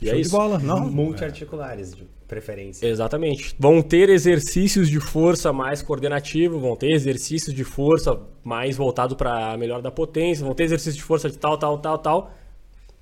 [0.00, 0.30] E é Show é isso.
[0.30, 0.90] de bola, não?
[0.90, 2.86] Multiarticulares, de preferência.
[2.86, 3.54] Exatamente.
[3.58, 9.56] Vão ter exercícios de força mais coordenativo, vão ter exercícios de força mais voltado para
[9.58, 12.34] melhor da potência, vão ter exercícios de força de tal, tal, tal, tal.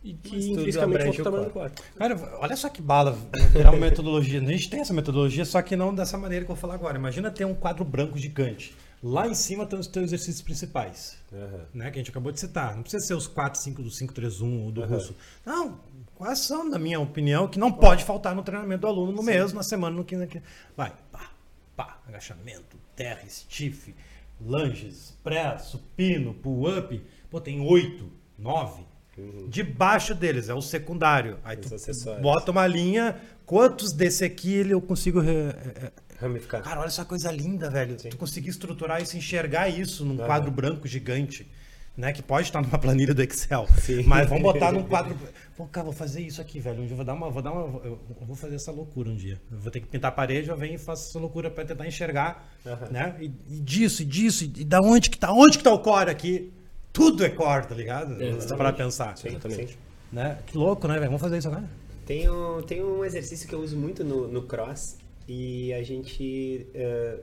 [0.03, 1.83] E que intrinsecamente vão tamanho do quarto.
[1.97, 3.19] Cara, olha só que bala.
[3.55, 4.41] É uma metodologia.
[4.41, 6.97] A gente tem essa metodologia, só que não dessa maneira que eu vou falar agora.
[6.97, 8.75] Imagina ter um quadro branco gigante.
[9.03, 11.61] Lá em cima estão os teus exercícios principais, Aham.
[11.73, 11.91] né?
[11.91, 12.75] Que a gente acabou de citar.
[12.75, 14.95] Não precisa ser os 4, 5 do 531 ou do Aham.
[14.95, 15.15] russo.
[15.47, 15.79] Não,
[16.19, 19.53] quais são, na minha opinião, que não pode faltar no treinamento do aluno no mês,
[19.53, 20.25] na semana, no 15.
[20.25, 20.43] aqui.
[20.77, 21.31] Vai, pá,
[21.77, 23.95] pá, agachamento, terra, stiff,
[24.41, 27.01] lunges, press, supino, pull-up.
[27.31, 28.83] Pô, tem 8, 9.
[29.49, 31.39] Debaixo deles é o secundário.
[31.45, 32.23] Aí Os tu acessórios.
[32.23, 36.63] bota uma linha, quantos desse aqui eu consigo re- é, Ramificar.
[36.63, 37.97] Cara, olha essa coisa linda, velho.
[37.97, 41.49] Tu conseguir estruturar isso, enxergar isso num quadro branco gigante.
[41.99, 43.67] Né, que pode estar numa planilha do Excel.
[43.83, 44.05] Sim.
[44.05, 45.17] Mas vamos botar num quadro.
[45.57, 46.81] Pô, cara, vou fazer isso aqui, velho.
[46.81, 47.29] Um dia eu vou dar uma.
[47.29, 49.41] Vou dar uma eu vou fazer essa loucura um dia.
[49.51, 51.85] Eu vou ter que pintar a parede, eu venho e faço essa loucura para tentar
[51.85, 52.49] enxergar.
[52.65, 52.87] Aham.
[52.93, 53.17] Né?
[53.19, 55.33] E, e disso, e disso, e da onde que tá?
[55.33, 56.53] Onde que tá o core aqui?
[56.93, 58.13] Tudo é core, tá ligado?
[58.23, 58.57] Exatamente.
[58.57, 59.17] Para pensar.
[59.19, 59.73] Sim, Exatamente.
[59.73, 59.79] sim.
[60.13, 60.39] Né?
[60.47, 61.07] Que louco, né, velho?
[61.07, 61.69] Vamos fazer isso agora?
[62.07, 64.97] Tem um, tem um exercício que eu uso muito no, no cross
[65.27, 66.67] e a gente.
[66.73, 67.19] eh,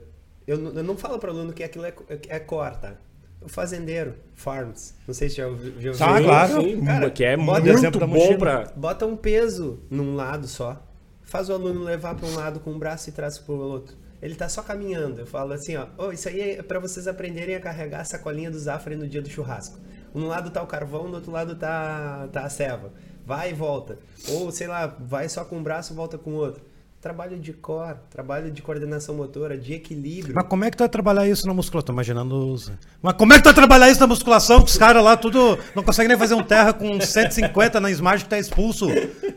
[0.46, 1.94] eu, eu não falo para aluno que aquilo é,
[2.28, 2.96] é core, tá?
[3.40, 4.94] O fazendeiro, farms.
[5.06, 5.92] Não sei se já ouviu.
[5.94, 6.06] Já.
[6.06, 6.60] Tá, claro.
[6.62, 8.72] Sim, Cara, que é bota muito bom pra.
[8.74, 10.82] Bota um peso num lado só.
[11.22, 13.96] Faz o aluno levar para um lado com um braço e traz para o outro.
[14.22, 15.20] Ele tá só caminhando.
[15.20, 18.50] Eu falo assim, ó, "Ô, isso aí é para vocês aprenderem a carregar a sacolinha
[18.50, 19.78] do Zafre no dia do churrasco.
[20.14, 22.92] Um lado tá o carvão, do outro lado tá, tá a ceva.
[23.24, 23.98] Vai e volta.
[24.30, 26.64] Ou, sei lá, vai só com um braço e volta com o outro.
[27.06, 30.34] Trabalho de core, trabalho de coordenação motora, de equilíbrio.
[30.34, 31.86] Mas como é que tu vai trabalhar isso na musculação?
[31.86, 32.52] Tô imaginando.
[32.52, 34.60] os- Mas como é que tu vai trabalhar isso na musculação?
[34.60, 38.24] Que os caras lá tudo não conseguem nem fazer um terra com 150 na Smart
[38.24, 38.88] que tá expulso.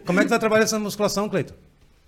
[0.03, 1.53] Como é que tu vai trabalhar isso na musculação, Cleiton?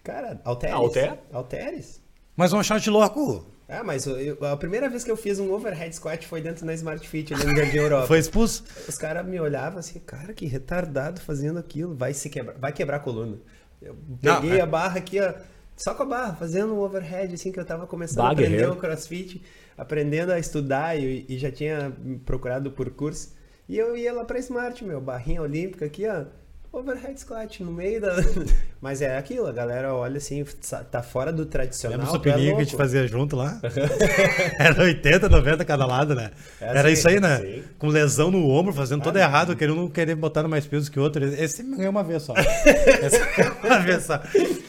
[0.03, 0.73] Cara, alteres.
[0.75, 1.13] Alter?
[1.31, 2.01] Alteres.
[2.35, 3.45] Mas vão achar de louco.
[3.69, 6.65] Ah, mas eu- eu- a primeira vez que eu fiz um overhead squat foi dentro
[6.65, 8.07] da Smart Fit, ali no Jardim Europa.
[8.07, 8.63] Foi expulso.
[8.89, 11.95] Os caras me olhavam assim, cara, que retardado fazendo aquilo.
[11.95, 13.37] Vai se quebrar, vai quebrar a coluna.
[13.81, 15.33] Eu Não, peguei é- a barra aqui, ó,
[15.75, 18.75] só com a barra, fazendo um overhead, assim, que eu tava começando a aprender o
[18.75, 19.41] crossfit,
[19.77, 21.91] aprendendo a estudar e, e já tinha
[22.25, 23.33] procurado por curso.
[23.67, 26.25] E eu ia lá pra Smart, meu, barrinha olímpica aqui, ó.
[26.73, 28.15] Overhead squat no meio da.
[28.81, 30.43] Mas é aquilo, a galera olha assim,
[30.89, 31.99] tá fora do tradicional.
[31.99, 33.59] Lembra o tu é supininho que a gente fazia junto lá?
[34.57, 36.31] Era 80, 90 cada lado, né?
[36.59, 37.39] É Era assim, isso aí, né?
[37.39, 37.63] sim.
[37.77, 41.23] Com lesão no ombro, fazendo Ah, errado, querendo querer botar mais peso que o outro.
[41.23, 42.33] Esse me ganhou uma vez só.
[42.39, 43.19] Esse
[43.63, 44.19] uma vez só.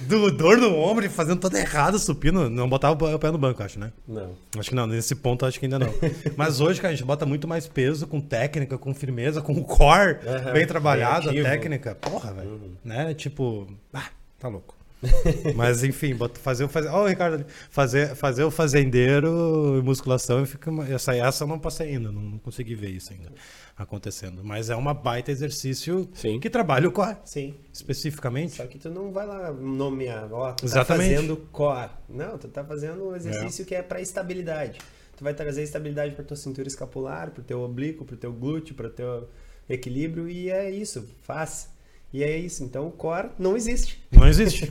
[0.01, 2.51] Do, dor no ombro e fazendo tudo errado, supino.
[2.51, 3.93] Não botava o pé no banco, acho, né?
[4.07, 4.35] Não.
[4.59, 5.95] Acho que não, nesse ponto acho que ainda não.
[6.37, 10.19] Mas hoje, cara, a gente bota muito mais peso, com técnica, com firmeza, com core
[10.53, 11.47] bem trabalhado, a ativo.
[11.95, 12.77] Porra, velho.
[12.85, 13.15] Né?
[13.15, 14.75] Tipo, ah, tá louco.
[15.57, 16.89] Mas enfim, bota- fazer o fazer.
[16.89, 17.45] Ó, o Ricardo.
[17.71, 20.71] Fazer, fazer o fazendeiro e musculação eu fico.
[20.71, 23.33] uma- Essa, essa eu não passei ainda, não, não consegui ver isso ainda
[23.77, 24.43] acontecendo.
[24.45, 26.39] Mas é uma baita exercício Sim.
[26.39, 27.53] que trabalha o core, Sim.
[27.73, 28.53] especificamente.
[28.57, 31.11] Só que tu não vai lá nomear, ó, tu Exatamente.
[31.11, 31.91] tá fazendo core.
[32.09, 34.79] Não, tu tá fazendo um exercício que é para estabilidade.
[35.17, 38.89] Tu vai trazer estabilidade para tua cintura escapular, pro teu oblíquo, pro teu glúteo, pro
[38.89, 39.29] teu
[39.69, 41.72] equilíbrio e é isso, faz.
[42.13, 44.03] E é isso, então o core não existe.
[44.11, 44.71] Não existe.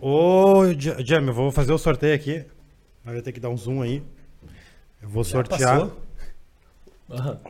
[0.00, 0.64] Ô, Ô,
[1.04, 2.44] Jam, eu vou fazer o sorteio aqui.
[3.04, 4.00] Vai ter que dar um zoom aí.
[5.02, 5.80] Eu vou Já sortear.
[5.80, 6.00] passou?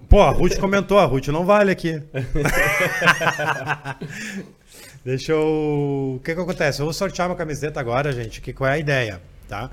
[0.09, 2.01] Pô, a Ruth comentou, a Ruth não vale aqui.
[5.05, 6.15] Deixa eu.
[6.17, 6.81] O que que acontece?
[6.81, 8.41] Eu vou sortear uma camiseta agora, gente.
[8.41, 9.71] Que qual é a ideia, tá?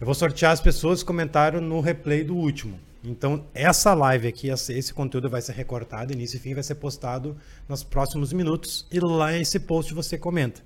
[0.00, 2.78] Eu vou sortear as pessoas que comentaram no replay do último.
[3.02, 6.74] Então, essa live aqui, esse esse conteúdo vai ser recortado, início e fim, vai ser
[6.76, 7.36] postado
[7.68, 8.86] nos próximos minutos.
[8.90, 10.62] E lá nesse post você comenta.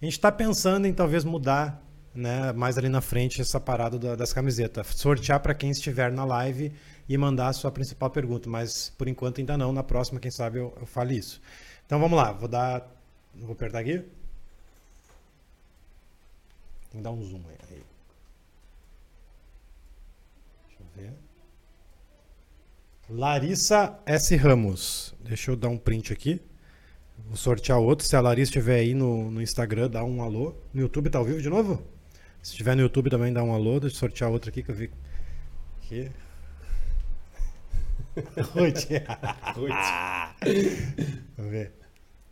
[0.00, 1.82] A gente está pensando em talvez mudar
[2.14, 4.86] né, mais ali na frente essa parada da- das camisetas.
[4.88, 6.72] Sortear para quem estiver na live
[7.08, 8.48] e mandar a sua principal pergunta.
[8.50, 9.72] Mas por enquanto ainda não.
[9.72, 11.40] Na próxima, quem sabe, eu, eu fale isso.
[11.86, 12.86] Então vamos lá, vou dar.
[13.34, 13.98] Vou apertar aqui.
[16.90, 17.56] Tem que dar um zoom aí.
[17.70, 17.82] aí.
[20.68, 21.12] Deixa eu ver.
[23.14, 24.34] Larissa S.
[24.36, 25.14] Ramos.
[25.22, 26.40] Deixa eu dar um print aqui.
[27.26, 28.06] Vou sortear outro.
[28.06, 30.54] Se a Larissa estiver aí no, no Instagram, dá um alô.
[30.72, 31.86] No YouTube tá ao vivo de novo?
[32.42, 33.78] Se estiver no YouTube também dá um alô.
[33.78, 34.90] Deixa eu sortear outro aqui que eu vi.
[35.82, 36.10] Aqui.
[38.54, 38.88] Ruth.
[41.36, 41.72] Vamos ver.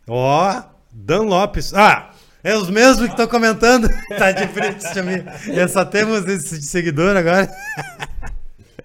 [0.07, 1.75] Ó, Dan Lopes.
[1.75, 2.11] Ah,
[2.43, 3.87] é os mesmos que estão comentando.
[4.17, 5.23] tá de frente a mim.
[5.53, 7.47] Já só temos esse seguidor agora.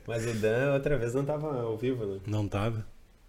[0.07, 2.21] Mas o Dan outra vez não tava ao vivo, né?
[2.27, 2.87] Não tava.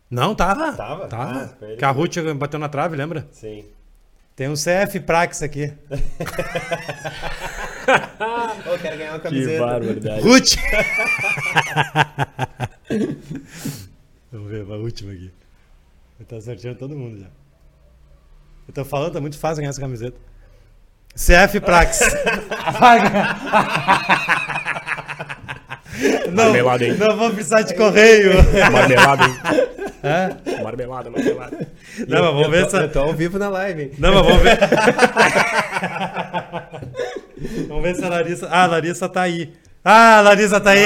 [0.09, 0.71] Não, tava.
[0.73, 1.07] Tava?
[1.07, 1.57] Tava.
[1.61, 3.27] Ah, que Ruth bateu na trave, lembra?
[3.31, 3.65] Sim.
[4.35, 5.73] Tem um CF Prax aqui.
[8.71, 9.65] Ô, quero ganhar uma Que camiseta.
[9.65, 10.21] barbaridade.
[10.21, 10.55] Ruth!
[14.31, 15.31] Vamos ver a última aqui.
[16.19, 17.27] Eu tô sorteando todo mundo já.
[18.67, 20.17] Eu tô falando, tá muito fácil ganhar essa camiseta.
[21.15, 21.99] CF Prax.
[22.79, 24.56] Vai ganhar.
[26.31, 26.95] Não, Marmelada, hein?
[26.97, 28.31] não vou precisar de correio.
[28.71, 29.35] Marmelada, hein?
[30.03, 30.61] É?
[30.63, 31.67] Marmelada, marmelada.
[32.07, 32.77] Não, mas vamos ver tô, se.
[32.83, 33.91] eu tô ao vivo na live, hein?
[33.97, 34.57] Não, mas vamos ver.
[37.67, 38.47] vamos ver se a Larissa.
[38.47, 39.53] Ah, a Larissa tá aí.
[39.83, 40.85] Ah, a Larissa tá aí.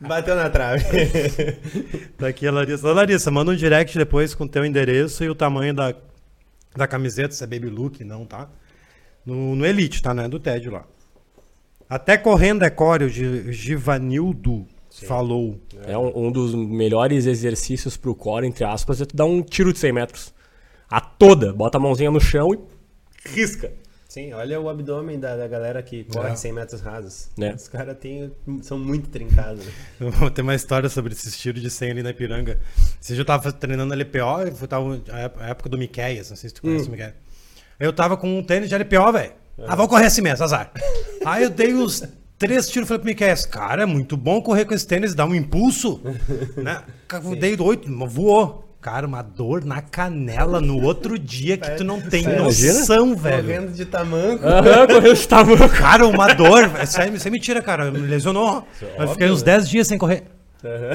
[0.00, 0.84] Bateu na trave.
[2.18, 2.88] Tá aqui a Larissa.
[2.88, 5.94] Ô, Larissa, manda um direct depois com o teu endereço e o tamanho da,
[6.76, 8.48] da camiseta, se é baby look, não, tá?
[9.24, 10.14] No, no Elite, tá?
[10.14, 10.28] Né?
[10.28, 10.84] Do TED lá.
[11.88, 14.66] Até correndo é core, o Gi- Givanildo
[15.06, 15.60] falou.
[15.86, 19.72] É um, um dos melhores exercícios pro core, entre aspas, é tu dar um tiro
[19.72, 20.34] de 100 metros.
[20.88, 21.52] A toda.
[21.52, 22.58] Bota a mãozinha no chão e
[23.28, 23.72] risca.
[24.08, 26.36] Sim, olha o abdômen da, da galera que corre É.
[26.36, 27.28] 100 metros rasos.
[27.40, 27.52] É.
[27.52, 28.30] Os caras têm-
[28.62, 29.64] são muito trincados.
[29.66, 29.72] Né?
[30.22, 32.60] Eu Tem uma história sobre esse estilo de 100 ali na Ipiranga.
[33.02, 36.48] Dia eu tava treinando LPO, eu tava a ép- a época do Miqueias, não sei
[36.48, 37.14] se tu conhece o Miqueias.
[37.80, 39.32] Eu tava com um tênis de LPO, velho.
[39.66, 40.70] Ah, vou correr assim mesmo, azar.
[41.24, 42.02] Aí eu dei os
[42.38, 45.24] três tiros e falei pro Miqueias, cara, é muito bom correr com esse tênis, dá
[45.24, 46.00] um impulso.
[46.56, 46.82] né?
[47.12, 48.62] Eu dei oito, voou.
[48.80, 52.80] Cara, uma dor na canela no outro dia que tu não tem Imagina.
[52.80, 53.42] noção, velho.
[53.42, 54.46] Correndo de tamanco.
[54.46, 55.68] Aham, correu de tamanho.
[55.70, 56.70] Cara, uma dor.
[56.82, 57.90] Isso isso é mentira, cara.
[57.90, 58.68] Me lesionou.
[58.98, 60.24] Eu fiquei uns 10 dias sem correr.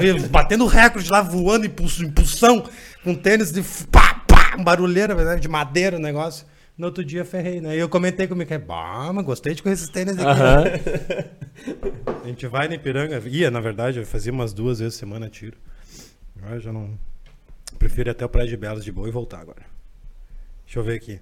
[0.00, 2.64] E Batendo recorde lá, voando, impulso, impulsão,
[3.02, 6.46] com tênis de pá, pá, barulheira, né, de madeira o negócio.
[6.80, 7.76] No outro dia ferrei, né?
[7.76, 10.40] E eu comentei com o Miquel, bah, mas gostei de correr esses tênis aqui.
[12.24, 15.58] A gente vai na Ipiranga, ia, na verdade, eu fazia umas duas vezes semana tiro.
[16.38, 16.98] Agora já não.
[17.78, 19.60] Prefiro ir até o Praia de Belas de boa e voltar agora.
[20.64, 21.20] Deixa eu ver aqui.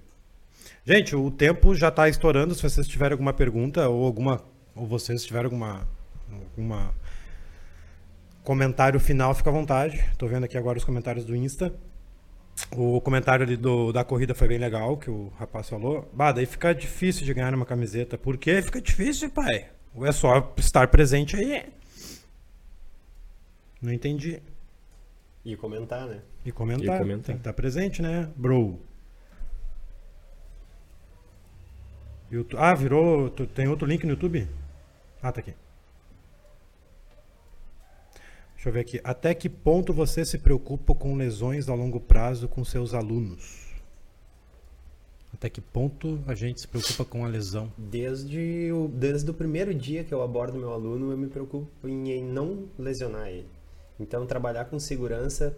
[0.85, 2.55] Gente, o tempo já tá estourando.
[2.55, 4.41] Se vocês tiverem alguma pergunta ou alguma.
[4.73, 5.85] Ou vocês tiverem alguma.
[6.31, 6.93] alguma
[8.45, 10.01] comentário final, fica à vontade.
[10.17, 11.73] Tô vendo aqui agora os comentários do Insta.
[12.71, 16.09] O comentário ali do, da corrida foi bem legal, que o rapaz falou.
[16.13, 18.17] Bah, daí fica difícil de ganhar numa camiseta.
[18.17, 18.61] Por quê?
[18.61, 19.69] Fica difícil, pai.
[19.95, 21.65] Ou é só estar presente aí?
[23.81, 24.41] Não entendi.
[25.43, 26.19] E comentar, né?
[26.45, 26.95] E comentar.
[26.97, 27.25] E comentar.
[27.25, 28.79] Tem que estar presente, né, bro?
[32.31, 33.29] Youtu- Ah, virou.
[33.29, 34.47] Tem outro link no YouTube?
[35.21, 35.53] Ah, tá aqui.
[38.59, 38.99] Deixa eu ver aqui.
[39.05, 43.69] Até que ponto você se preocupa com lesões a longo prazo com seus alunos?
[45.33, 47.71] Até que ponto a gente se preocupa com a lesão?
[47.77, 52.11] Desde o, desde o primeiro dia que eu abordo meu aluno, eu me preocupo em,
[52.11, 53.47] em não lesionar ele.
[53.97, 55.55] Então, trabalhar com segurança,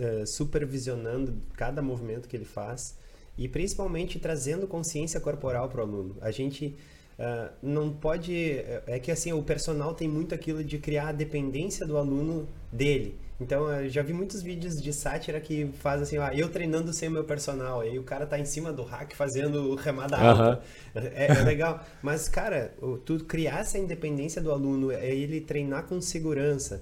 [0.00, 2.98] eh, supervisionando cada movimento que ele faz
[3.38, 6.16] e principalmente trazendo consciência corporal para o aluno.
[6.20, 6.74] A gente
[7.18, 8.34] ah, não pode.
[8.34, 12.48] É é que assim, o personal tem muito aquilo de criar a dependência do aluno
[12.72, 13.18] dele.
[13.40, 17.08] Então, eu já vi muitos vídeos de sátira que faz assim, ah, eu treinando sem
[17.08, 20.42] o meu personal, aí o cara tá em cima do hack fazendo remada alta.
[20.42, 20.60] Aham.
[20.94, 21.84] É, é legal.
[22.00, 22.72] Mas, cara,
[23.04, 26.80] tu criar essa independência do aluno, é ele treinar com segurança,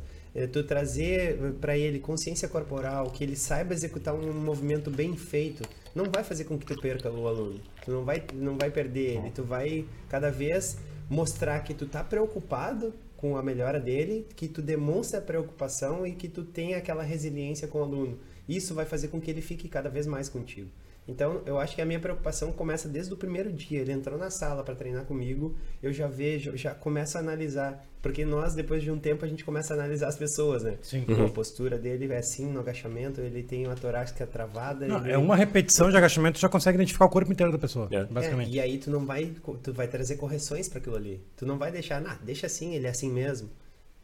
[0.51, 5.63] tu trazer para ele consciência corporal, que ele saiba executar um movimento bem feito,
[5.95, 7.61] não vai fazer com que tu perca o aluno.
[7.85, 9.31] Tu não vai, não vai perder ele.
[9.31, 10.79] Tu vai cada vez
[11.11, 16.29] mostrar que tu tá preocupado com a melhora dele, que tu demonstra preocupação e que
[16.29, 18.19] tu tem aquela resiliência com o aluno.
[18.49, 20.69] Isso vai fazer com que ele fique cada vez mais contigo.
[21.07, 23.81] Então, eu acho que a minha preocupação começa desde o primeiro dia.
[23.81, 27.85] Ele entrou na sala para treinar comigo, eu já vejo, já começo a analisar.
[28.01, 30.77] Porque nós, depois de um tempo, a gente começa a analisar as pessoas, né?
[30.83, 31.05] Sim.
[31.25, 34.87] A postura dele é assim no agachamento, ele tem uma torácica travada.
[34.87, 37.59] Não, ele- é uma repetição de agachamento, tu já consegue identificar o corpo inteiro da
[37.59, 38.05] pessoa, É.
[38.05, 38.49] basicamente.
[38.51, 39.33] é, e aí tu não vai,
[39.63, 41.21] tu vai trazer correções para aquilo ali.
[41.37, 43.49] Tu não vai deixar, nah, deixa assim, ele é assim mesmo,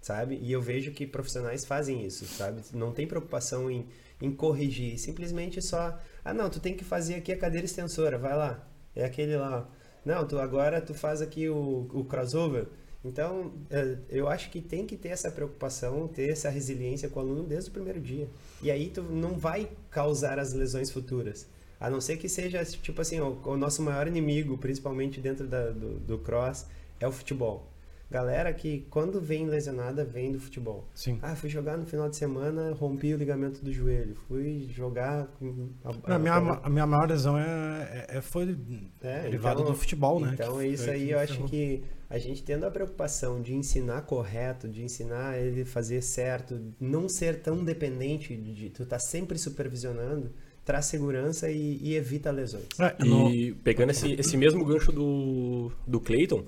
[0.00, 0.38] sabe?
[0.42, 2.60] E eu vejo que profissionais fazem isso, sabe?
[2.72, 3.84] Não tem preocupação em,
[4.22, 5.98] em corrigir, simplesmente só,
[6.30, 9.68] ah, não, tu tem que fazer aqui a cadeira extensora, vai lá, é aquele lá.
[10.04, 12.66] Não, tu agora tu faz aqui o, o crossover.
[13.04, 17.22] Então, é, eu acho que tem que ter essa preocupação, ter essa resiliência com o
[17.22, 18.28] aluno desde o primeiro dia.
[18.60, 21.46] E aí tu não vai causar as lesões futuras.
[21.80, 25.70] A não ser que seja, tipo assim, o, o nosso maior inimigo, principalmente dentro da-
[25.70, 26.66] do, do cross,
[26.98, 27.68] é o futebol.
[28.10, 30.88] Galera que quando vem lesionada, vem do futebol.
[30.94, 31.18] Sim.
[31.20, 34.14] Ah, fui jogar no final de semana, rompi o ligamento do joelho.
[34.26, 35.26] Fui jogar...
[35.38, 38.56] com a- A minha, a- minha maior lesão é, é- é- foi
[39.02, 40.30] é, derivado então- do futebol, né?
[40.32, 43.54] Então Que é isso aí, que eu acho que a gente tendo a preocupação de
[43.54, 49.36] ensinar correto, de ensinar ele fazer certo, não ser tão dependente de tu tá sempre
[49.36, 50.30] supervisionando,
[50.64, 52.64] traz segurança e, e evita lesões.
[52.80, 56.44] É, no- E pegando esse, esse mesmo gancho do, do Clayton,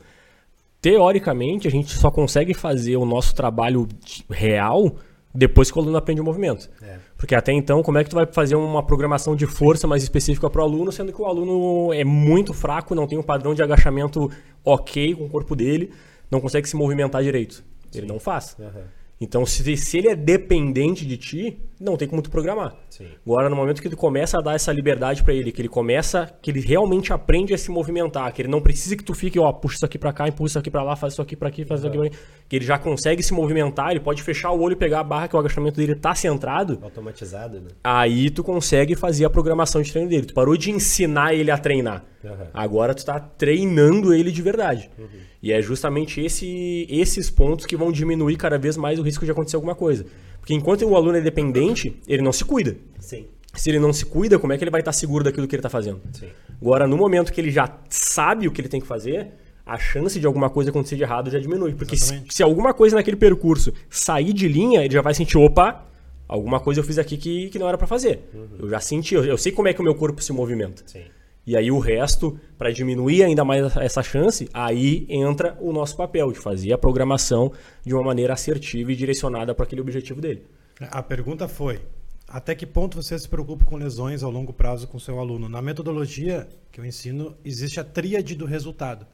[0.80, 3.86] teoricamente a gente só consegue fazer o nosso trabalho
[4.28, 4.96] real
[5.32, 6.68] depois que o aluno aprende o movimento.
[6.82, 6.98] É.
[7.16, 10.50] Porque até então, como é que tu vai fazer uma programação de força mais específica
[10.50, 13.62] para o aluno, sendo que o aluno é muito fraco, não tem um padrão de
[13.62, 14.30] agachamento
[14.64, 15.92] ok com o corpo dele,
[16.30, 17.62] não consegue se movimentar direito.
[17.94, 18.56] Ele não faz.
[18.58, 18.84] Aham.
[19.20, 22.74] Então, se, se ele é dependente de ti, não tem como tu programar.
[22.90, 23.06] Sim.
[23.24, 26.30] Agora, no momento que tu começa a dar essa liberdade pra ele, que ele começa,
[26.42, 29.50] que ele realmente aprende a se movimentar, que ele não precisa que tu fique, ó,
[29.52, 31.64] puxa isso aqui pra cá, empurra isso aqui pra lá, faz isso aqui pra aqui,
[31.64, 32.16] faz isso aqui pra aqui,
[32.48, 35.26] que ele já consegue se movimentar, ele pode fechar o olho e pegar a barra
[35.26, 37.68] que o agachamento dele tá centrado, Automatizado, né?
[37.82, 40.26] aí tu consegue fazer a programação de treino dele.
[40.26, 42.04] Tu parou de ensinar ele a treinar.
[42.22, 42.48] Aham.
[42.52, 44.90] Agora tu tá treinando ele de verdade.
[45.42, 49.30] E é justamente esse, esses pontos que vão diminuir cada vez mais o risco de
[49.30, 50.04] acontecer alguma coisa.
[50.40, 52.76] Porque enquanto o aluno é dependente, ele não se cuida.
[52.98, 53.26] Sim.
[53.54, 55.60] Se ele não se cuida, como é que ele vai estar seguro daquilo que ele
[55.60, 56.00] está fazendo?
[56.12, 56.28] Sim.
[56.60, 59.28] Agora, no momento que ele já sabe o que ele tem que fazer,
[59.66, 61.74] a chance de alguma coisa acontecer de errado já diminui.
[61.74, 65.84] Porque se, se alguma coisa naquele percurso sair de linha, ele já vai sentir, opa,
[66.28, 68.20] alguma coisa eu fiz aqui que, que não era para fazer.
[68.58, 70.82] Eu já senti, eu, eu sei como é que o meu corpo se movimenta.
[70.86, 71.02] Sim.
[71.46, 76.30] E aí o resto, para diminuir ainda mais essa chance, aí entra o nosso papel
[76.32, 77.52] de fazer a programação
[77.84, 80.46] de uma maneira assertiva e direcionada para aquele objetivo dele.
[80.80, 81.80] A pergunta foi:
[82.28, 85.48] até que ponto você se preocupa com lesões ao longo prazo com seu aluno?
[85.48, 89.04] Na metodologia que eu ensino, existe a tríade do resultado,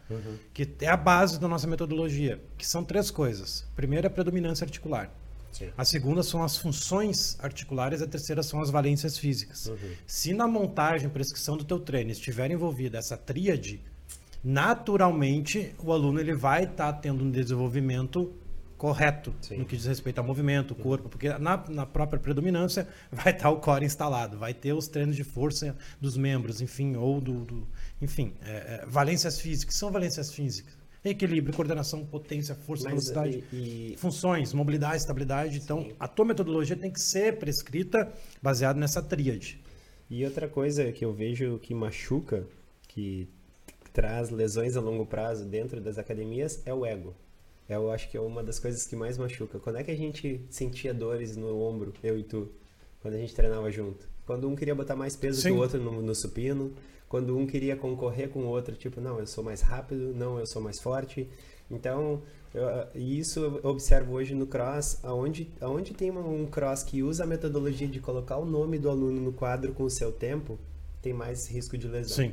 [0.52, 3.66] que é a base da nossa metodologia, que são três coisas.
[3.74, 5.10] Primeiro, a predominância articular.
[5.56, 5.70] Sim.
[5.76, 9.70] A segunda são as funções articulares, a terceira são as valências físicas.
[10.06, 13.80] Se na montagem, prescrição do teu treino estiver envolvida essa tríade,
[14.44, 18.32] naturalmente o aluno ele vai estar tendo um desenvolvimento
[18.76, 19.56] correto Sim.
[19.58, 23.48] no que diz respeito ao movimento, o corpo, porque na, na própria predominância vai estar
[23.50, 27.66] o core instalado, vai ter os treinos de força dos membros, enfim, ou do, do-
[28.02, 30.74] enfim, é, é, valências físicas, que são valências físicas,
[31.10, 35.58] equilíbrio, coordenação, potência, força, Mas, velocidade e- e- funções, mobilidade, estabilidade.
[35.58, 39.60] Então, a tua metodologia tem que ser prescrita baseada nessa tríade.
[40.08, 42.46] E outra coisa que eu vejo que machuca,
[42.88, 43.28] que
[43.92, 47.14] traz lesões a longo prazo dentro das academias, é o ego.
[47.68, 49.58] Eu acho que é uma das coisas que mais machuca.
[49.58, 52.48] Quando é que a gente sentia dores no ombro, eu e tu,
[53.06, 54.08] quando a gente treinava junto?
[54.26, 55.54] Quando um queria botar mais peso que Sim.
[55.54, 56.72] o outro no, no supino,
[57.08, 60.46] quando um queria concorrer com o outro, tipo, não, eu sou mais rápido, não, eu
[60.46, 61.28] sou mais forte.
[61.70, 62.20] Então,
[62.52, 67.22] eu- isso eu observo hoje no cross, aonde, aonde tem um um cross que usa
[67.22, 70.58] a metodologia de colocar o nome do aluno no quadro com o seu tempo,
[71.00, 72.16] tem mais risco de lesão.
[72.16, 72.32] Sim.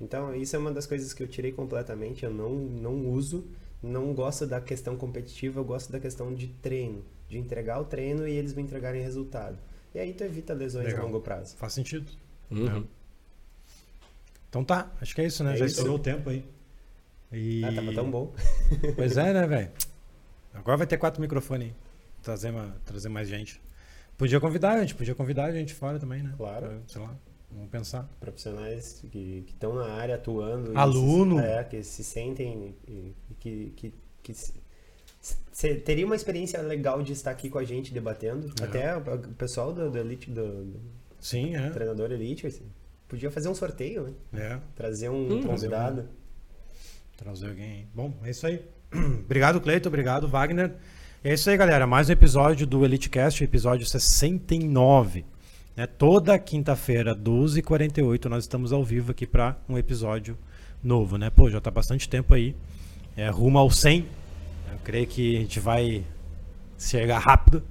[0.00, 3.44] Então, isso é uma das coisas que eu tirei completamente, eu não, não uso,
[3.82, 8.26] não gosto da questão competitiva, eu gosto da questão de treino, de entregar o treino
[8.26, 9.58] e eles me entregarem resultado.
[9.94, 11.02] E aí tu evita lesões Legal.
[11.02, 11.56] a longo prazo.
[11.56, 12.10] Faz sentido.
[12.50, 12.84] Uhum.
[14.48, 15.54] Então tá, acho que é isso, né?
[15.54, 15.76] É Já isso.
[15.76, 16.44] estourou o tempo aí.
[17.32, 17.64] E...
[17.64, 18.32] Ah, tava tão bom.
[18.96, 19.70] Pois é, né, velho?
[20.52, 21.74] Agora vai ter quatro microfones aí.
[22.22, 23.60] Trazer, uma, trazer mais gente.
[24.16, 26.34] Podia convidar, a gente podia convidar a gente fora também, né?
[26.36, 26.66] Claro.
[26.66, 27.14] Pra, sei lá,
[27.50, 28.08] vamos pensar.
[28.20, 30.72] Profissionais que estão na área atuando.
[30.72, 31.38] e Aluno.
[31.38, 34.34] Se, é, que se sentem e, e que, que, que
[35.54, 38.52] se- se- teria uma experiência legal de estar aqui com a gente debatendo.
[38.60, 38.64] É.
[38.64, 39.00] Até o
[39.38, 40.80] pessoal do, do Elite, do, do
[41.20, 41.70] Sim, é.
[41.70, 42.64] treinador Elite, assim,
[43.08, 44.40] podia fazer um sorteio, né?
[44.42, 46.08] É, Trazer um convidado.
[47.16, 47.86] trazer alguém aí.
[47.94, 48.60] Bom, é isso aí.
[49.24, 49.88] obrigado, Cleito.
[49.88, 50.72] Obrigado, Wagner.
[51.22, 51.86] É isso aí, galera.
[51.86, 55.24] Mais um episódio do EliteCast, episódio 69.
[55.76, 55.86] Né?
[55.86, 60.36] Toda quinta-feira, 12h48, nós estamos ao vivo aqui para um episódio
[60.82, 61.30] novo, né?
[61.30, 62.54] Pô, já tá bastante tempo aí.
[63.16, 64.06] É, rumo ao 100.
[64.84, 66.04] Creio que a gente vai
[66.78, 67.62] chegar rápido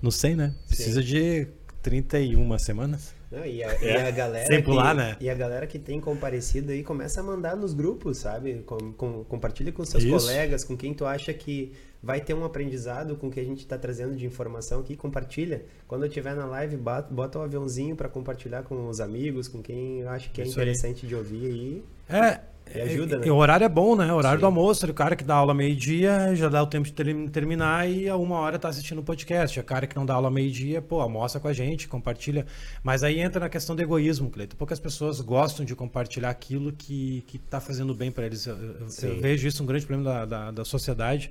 [0.00, 0.54] no 100, né?
[0.66, 1.46] Precisa de
[1.82, 3.14] 31 semanas.
[3.30, 5.16] Não, e, a, e a galera Sem que, pular, né?
[5.18, 8.62] E a galera que tem comparecido aí começa a mandar nos grupos, sabe?
[8.66, 10.26] Com, com, compartilha com seus Isso.
[10.26, 13.60] colegas, com quem tu acha que vai ter um aprendizado com o que a gente
[13.60, 15.64] está trazendo de informação aqui, compartilha.
[15.88, 20.02] Quando eu estiver na live, bota, o aviãozinho para compartilhar com os amigos, com quem
[20.02, 20.64] acha que é Isso aí.
[20.66, 21.84] interessante de ouvir aí.
[22.10, 22.40] É.
[22.74, 23.26] E ajuda, né?
[23.26, 24.10] e o horário é bom, né?
[24.12, 24.40] O horário Sim.
[24.40, 27.88] do almoço, o cara que dá aula meio-dia já dá o tempo de ter- terminar
[27.90, 29.60] e a uma hora tá assistindo o podcast.
[29.60, 32.46] O cara que não dá aula meio-dia, pô, almoça com a gente, compartilha.
[32.82, 34.56] Mas aí entra na questão do egoísmo, Cleiton.
[34.56, 38.46] Poucas pessoas gostam de compartilhar aquilo que, que tá fazendo bem para eles.
[38.46, 41.30] Eu, eu- vejo isso um grande problema da, da, da sociedade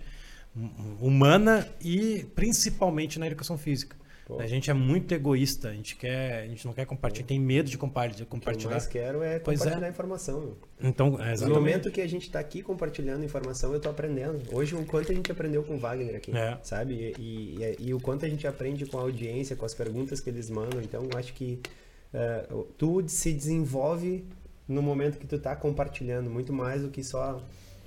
[0.56, 0.70] hum,
[1.02, 3.96] humana e principalmente na educação física.
[4.32, 4.40] Pô.
[4.40, 7.70] A gente é muito egoísta, a gente quer, a gente não quer compartilhar, tem medo
[7.70, 8.26] de compartilhar.
[8.26, 9.64] O que eu mais quero é Pois é.
[9.66, 10.40] compartilhar informação.
[10.40, 10.58] meu.
[10.82, 11.60] Então, é, No exatamente.
[11.60, 14.42] momento que a gente está aqui compartilhando informação, eu tô aprendendo.
[14.56, 16.58] Hoje, o quanto a gente aprendeu com o Wagner aqui, É.
[16.64, 17.14] sabe?
[17.20, 20.30] E, e- e o quanto a gente aprende com a audiência, com as perguntas que
[20.30, 20.82] eles mandam.
[20.82, 21.60] Então, eu acho que
[22.14, 22.46] é,
[22.78, 24.24] tu se desenvolve
[24.68, 27.42] no momento que tu tá compartilhando, muito mais do que só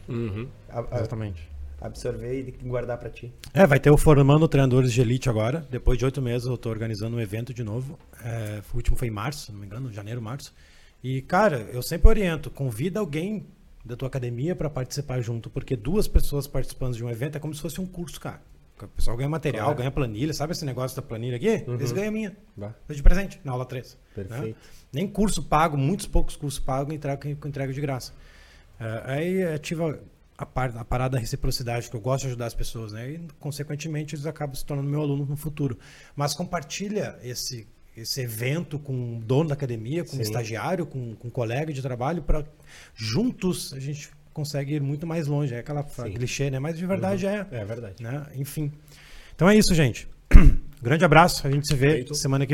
[0.08, 0.46] Uhum.
[0.68, 1.48] a- a- Exatamente.
[1.84, 3.32] Absorver e guardar para ti.
[3.52, 5.66] É, vai ter o Formando Treinadores de Elite agora.
[5.70, 7.98] Depois de oito meses eu tô organizando um evento de novo.
[8.24, 10.52] É, o último foi em março, não me engano, janeiro, março.
[11.02, 13.46] E, cara, eu sempre oriento, convida alguém
[13.84, 17.54] da tua academia para participar junto, porque duas pessoas participando de um evento é como
[17.54, 18.40] se fosse um curso, cara.
[18.82, 19.78] O pessoal ganha material, Claro.
[19.78, 20.32] ganha planilha.
[20.32, 21.64] Sabe esse negócio da planilha aqui?
[21.68, 21.74] Uhum.
[21.74, 22.36] Eles ganham a minha.
[22.56, 23.96] Bah, de presente, na aula 3.
[24.14, 24.46] perfeito.
[24.48, 24.54] Né?
[24.92, 26.92] Nem curso pago, muitos poucos cursos pagos
[27.24, 28.12] eu entrego de graça.
[28.80, 30.00] É, aí ativa
[30.36, 33.10] a, par- a parada da reciprocidade, que eu gosto de ajudar as pessoas, né?
[33.12, 35.78] E, consequentemente, eles acabam se tornando meu aluno no futuro.
[36.16, 37.66] Mas compartilha esse,
[37.96, 40.22] esse evento com o dono da academia, com o Sim.
[40.22, 42.44] estagiário, com, com um colega de trabalho, para
[42.94, 45.54] juntos a gente consegue ir muito mais longe.
[45.54, 46.58] É aquela clichê, né?
[46.58, 48.02] Mas de verdade é, É verdade.
[48.02, 48.26] né?
[48.34, 48.72] Enfim.
[49.34, 50.08] Então é isso, gente.
[50.82, 51.46] Grande abraço.
[51.46, 52.14] A gente se vê Feito.
[52.14, 52.42] semana que